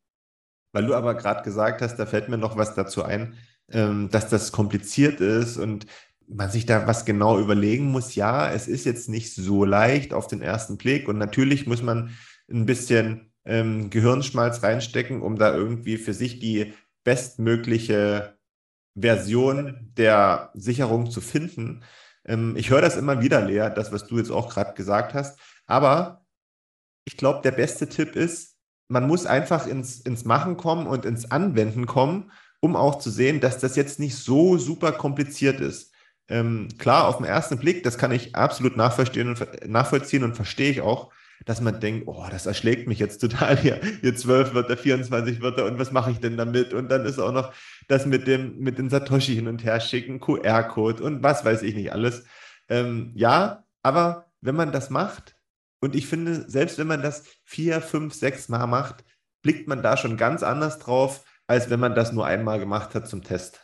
[0.73, 3.37] Weil du aber gerade gesagt hast, da fällt mir noch was dazu ein,
[3.71, 5.87] ähm, dass das kompliziert ist und
[6.27, 8.15] man sich da was genau überlegen muss.
[8.15, 12.17] Ja, es ist jetzt nicht so leicht auf den ersten Blick und natürlich muss man
[12.51, 16.75] ein bisschen ähm, Gehirnschmalz reinstecken, um da irgendwie für sich die
[17.05, 18.39] bestmögliche
[18.97, 21.83] Version der Sicherung zu finden.
[22.25, 25.39] Ähm, ich höre das immer wieder, Lea, das, was du jetzt auch gerade gesagt hast.
[25.67, 26.25] Aber
[27.05, 28.57] ich glaube, der beste Tipp ist,
[28.89, 32.31] man muss einfach ins, ins Machen kommen und ins Anwenden kommen,
[32.61, 35.93] um auch zu sehen, dass das jetzt nicht so super kompliziert ist.
[36.29, 40.71] Ähm, klar, auf den ersten Blick, das kann ich absolut nachvollziehen und, nachvollziehen und verstehe
[40.71, 41.13] ich auch,
[41.45, 45.67] dass man denkt, oh, das erschlägt mich jetzt total hier, hier 12 Wörter, 24 Wörter
[45.67, 46.73] und was mache ich denn damit?
[46.73, 47.53] Und dann ist auch noch
[47.89, 51.75] das mit dem, mit den Satoshi hin und her schicken, QR-Code und was weiß ich
[51.75, 52.25] nicht alles.
[52.69, 55.37] Ähm, ja, aber wenn man das macht,
[55.81, 59.05] und ich finde, selbst wenn man das vier, fünf, sechs Mal macht,
[59.43, 63.07] blickt man da schon ganz anders drauf, als wenn man das nur einmal gemacht hat
[63.07, 63.61] zum Test.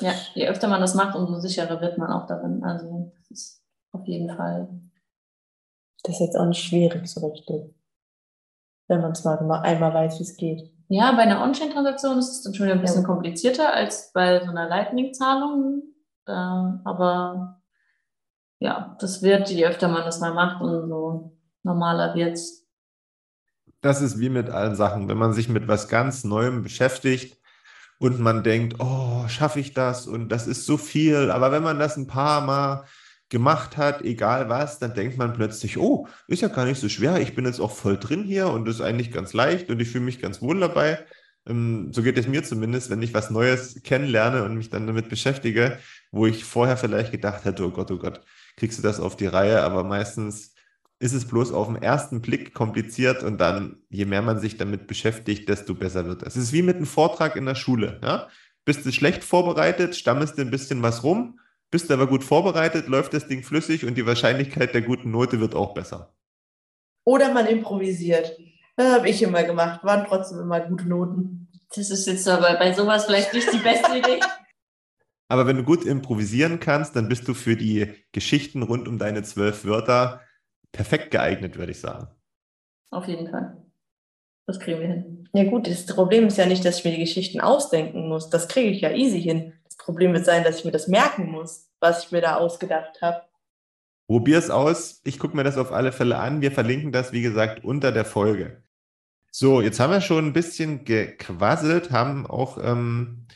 [0.00, 2.62] Ja, je öfter man das macht, umso sicherer wird man auch darin.
[2.64, 3.62] Also das ist
[3.92, 4.68] auf jeden Fall
[6.04, 7.74] das ist jetzt auch nicht schwierig so richtig,
[8.88, 10.70] wenn man es mal einmal weiß, wie es geht.
[10.88, 13.06] Ja, bei einer On-Chain-Transaktion ist es dann schon ein bisschen ja.
[13.06, 15.82] komplizierter als bei so einer Lightning-Zahlung.
[16.26, 17.62] Äh, aber
[18.60, 22.68] ja, das wird, je öfter man das mal macht, umso normaler wird es.
[23.80, 25.08] Das ist wie mit allen Sachen.
[25.08, 27.38] Wenn man sich mit was ganz Neuem beschäftigt
[27.98, 31.30] und man denkt, oh, schaffe ich das und das ist so viel.
[31.30, 32.84] Aber wenn man das ein paar Mal
[33.34, 37.20] gemacht hat, egal was, dann denkt man plötzlich, oh, ist ja gar nicht so schwer,
[37.20, 40.04] ich bin jetzt auch voll drin hier und ist eigentlich ganz leicht und ich fühle
[40.04, 41.04] mich ganz wohl dabei.
[41.44, 45.08] Ähm, so geht es mir zumindest, wenn ich was Neues kennenlerne und mich dann damit
[45.08, 45.80] beschäftige,
[46.12, 48.20] wo ich vorher vielleicht gedacht hätte, oh Gott, oh Gott,
[48.56, 50.54] kriegst du das auf die Reihe, aber meistens
[51.00, 54.86] ist es bloß auf den ersten Blick kompliziert und dann, je mehr man sich damit
[54.86, 56.36] beschäftigt, desto besser wird es.
[56.36, 57.98] Es ist wie mit einem Vortrag in der Schule.
[58.00, 58.28] Ja?
[58.64, 61.40] Bist du schlecht vorbereitet, stammelst du ein bisschen was rum
[61.74, 65.56] bist aber gut vorbereitet, läuft das Ding flüssig und die Wahrscheinlichkeit der guten Note wird
[65.56, 66.14] auch besser.
[67.04, 68.38] Oder man improvisiert.
[68.76, 71.48] Das habe ich immer gemacht, waren trotzdem immer gute Noten.
[71.74, 74.20] Das ist jetzt aber bei sowas vielleicht nicht die beste Idee.
[75.28, 79.24] Aber wenn du gut improvisieren kannst, dann bist du für die Geschichten rund um deine
[79.24, 80.20] zwölf Wörter
[80.70, 82.06] perfekt geeignet, würde ich sagen.
[82.90, 83.63] Auf jeden Fall.
[84.46, 85.28] Das kriegen wir hin.
[85.32, 88.30] Ja gut, das Problem ist ja nicht, dass ich mir die Geschichten ausdenken muss.
[88.30, 89.54] Das kriege ich ja easy hin.
[89.64, 93.00] Das Problem wird sein, dass ich mir das merken muss, was ich mir da ausgedacht
[93.00, 93.22] habe.
[94.06, 95.00] Probier es aus.
[95.04, 96.42] Ich gucke mir das auf alle Fälle an.
[96.42, 98.62] Wir verlinken das, wie gesagt, unter der Folge.
[99.30, 103.26] So, jetzt haben wir schon ein bisschen gequasselt, haben auch, ähm,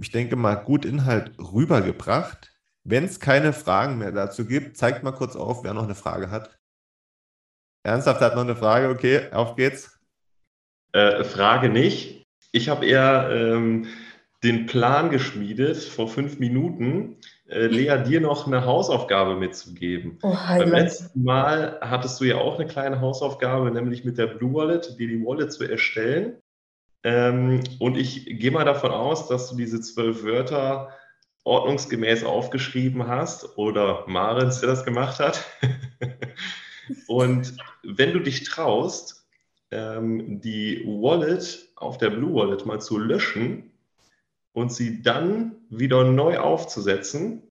[0.00, 2.52] ich denke mal, gut Inhalt rübergebracht.
[2.84, 6.30] Wenn es keine Fragen mehr dazu gibt, zeigt mal kurz auf, wer noch eine Frage
[6.30, 6.58] hat.
[7.82, 8.88] Ernsthaft hat noch eine Frage?
[8.88, 9.91] Okay, auf geht's.
[10.92, 12.26] Äh, Frage nicht.
[12.52, 13.86] Ich habe eher ähm,
[14.42, 17.16] den Plan geschmiedet vor fünf Minuten,
[17.48, 20.18] äh, Lea, dir noch eine Hausaufgabe mitzugeben.
[20.22, 24.52] Oh, Beim letzten Mal hattest du ja auch eine kleine Hausaufgabe, nämlich mit der Blue
[24.54, 26.38] Wallet, dir die Wallet zu erstellen.
[27.04, 30.90] Ähm, und ich gehe mal davon aus, dass du diese zwölf Wörter
[31.44, 35.44] ordnungsgemäß aufgeschrieben hast oder Marens, der das gemacht hat.
[37.06, 39.21] und wenn du dich traust,
[39.72, 43.72] ähm, die Wallet auf der Blue Wallet mal zu löschen
[44.52, 47.48] und sie dann wieder neu aufzusetzen,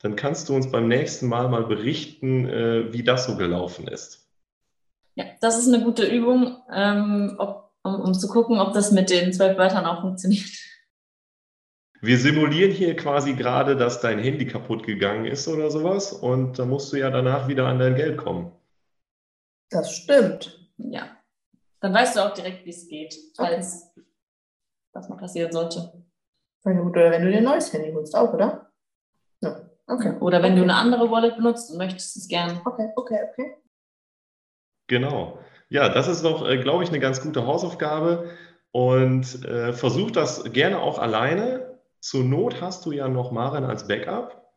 [0.00, 4.28] dann kannst du uns beim nächsten Mal mal berichten, äh, wie das so gelaufen ist.
[5.14, 9.10] Ja, das ist eine gute Übung, ähm, ob, um, um zu gucken, ob das mit
[9.10, 10.48] den zwölf Wörtern auch funktioniert.
[12.00, 16.64] Wir simulieren hier quasi gerade, dass dein Handy kaputt gegangen ist oder sowas und da
[16.64, 18.52] musst du ja danach wieder an dein Geld kommen.
[19.68, 20.66] Das stimmt.
[20.78, 21.19] Ja.
[21.80, 24.06] Dann weißt du auch direkt, wie es geht, falls okay.
[24.92, 25.92] das mal passieren sollte.
[26.64, 28.70] Na gut, oder wenn du dir ein neues Handy holst, auch, oder?
[29.40, 29.70] Ja.
[29.86, 30.16] Okay.
[30.20, 30.60] Oder wenn okay.
[30.60, 32.60] du eine andere Wallet benutzt und möchtest es gern.
[32.64, 33.56] Okay, okay, okay.
[34.88, 35.38] Genau.
[35.68, 38.30] Ja, das ist doch, äh, glaube ich, eine ganz gute Hausaufgabe.
[38.72, 41.78] Und äh, versuch das gerne auch alleine.
[42.00, 44.52] Zur Not hast du ja noch Maren als Backup.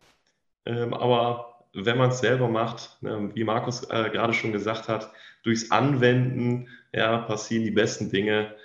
[0.65, 5.11] Ähm, aber wenn man es selber macht, ne, wie Markus äh, gerade schon gesagt hat,
[5.43, 8.55] durchs Anwenden ja, passieren die besten Dinge.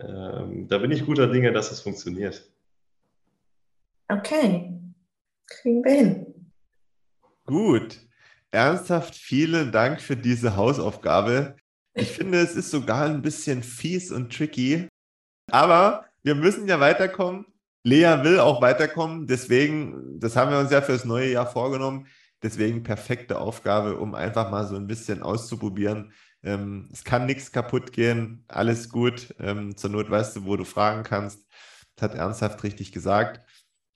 [0.00, 2.50] Ähm, da bin ich guter Dinge, dass es funktioniert.
[4.08, 4.80] Okay,
[5.46, 6.52] kriegen wir hin.
[7.44, 8.00] Gut.
[8.50, 11.56] Ernsthaft vielen Dank für diese Hausaufgabe.
[11.92, 14.88] Ich finde, es ist sogar ein bisschen fies und tricky.
[15.50, 17.46] Aber wir müssen ja weiterkommen.
[17.84, 19.26] Lea will auch weiterkommen.
[19.26, 22.06] Deswegen, das haben wir uns ja fürs neue Jahr vorgenommen.
[22.42, 26.12] Deswegen perfekte Aufgabe, um einfach mal so ein bisschen auszuprobieren.
[26.42, 28.44] Ähm, es kann nichts kaputt gehen.
[28.48, 29.34] Alles gut.
[29.40, 31.46] Ähm, zur Not weißt du, wo du fragen kannst.
[31.96, 33.40] Das hat ernsthaft richtig gesagt.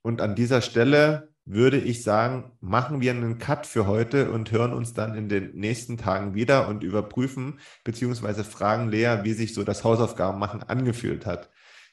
[0.03, 4.73] Und an dieser Stelle würde ich sagen, machen wir einen Cut für heute und hören
[4.73, 8.45] uns dann in den nächsten Tagen wieder und überprüfen bzw.
[8.45, 11.51] fragen Lea, wie sich so das Hausaufgabenmachen angefühlt hat.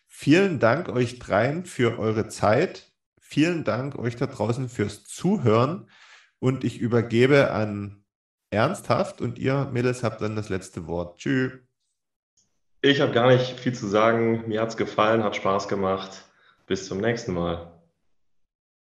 [0.07, 2.91] Vielen Dank euch dreien für eure Zeit.
[3.19, 5.87] Vielen Dank euch da draußen fürs Zuhören
[6.39, 8.03] und ich übergebe an
[8.49, 11.19] Ernsthaft und ihr Mädels habt dann das letzte Wort.
[11.19, 11.53] Tschüss.
[12.81, 14.47] Ich habe gar nicht viel zu sagen.
[14.47, 16.23] Mir hat es gefallen, hat Spaß gemacht.
[16.65, 17.71] Bis zum nächsten Mal.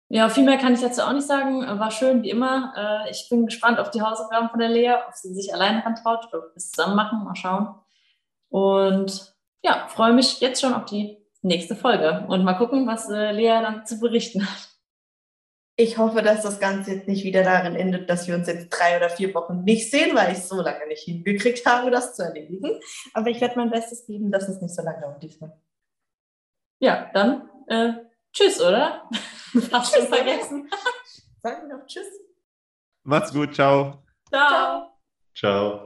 [0.09, 1.63] Ja, viel mehr kann ich dazu auch nicht sagen.
[1.63, 2.73] War schön, wie immer.
[2.77, 6.27] Äh, ich bin gespannt auf die Hausaufgaben von der Lea, ob sie sich alleine rantraut
[6.29, 7.25] oder ob wir es zusammen machen.
[7.25, 7.75] Mal schauen.
[8.49, 13.33] Und ja, freue mich jetzt schon auf die nächste Folge und mal gucken, was äh,
[13.33, 14.76] Lea dann zu berichten hat.
[15.79, 18.97] Ich hoffe, dass das Ganze jetzt nicht wieder darin endet, dass wir uns jetzt drei
[18.97, 22.81] oder vier Wochen nicht sehen, weil ich so lange nicht hingekriegt habe, das zu erledigen.
[23.13, 25.53] Aber ich werde mein Bestes geben, dass es nicht so lange dauert diesmal.
[26.79, 27.93] Ja, dann äh,
[28.33, 29.09] tschüss, oder?
[29.73, 30.71] Hast schon vergessen.
[31.43, 32.07] Sagen wir noch Tschüss.
[33.05, 34.03] Macht's gut, ciao.
[34.31, 34.91] Ciao.
[35.35, 35.86] Ciao.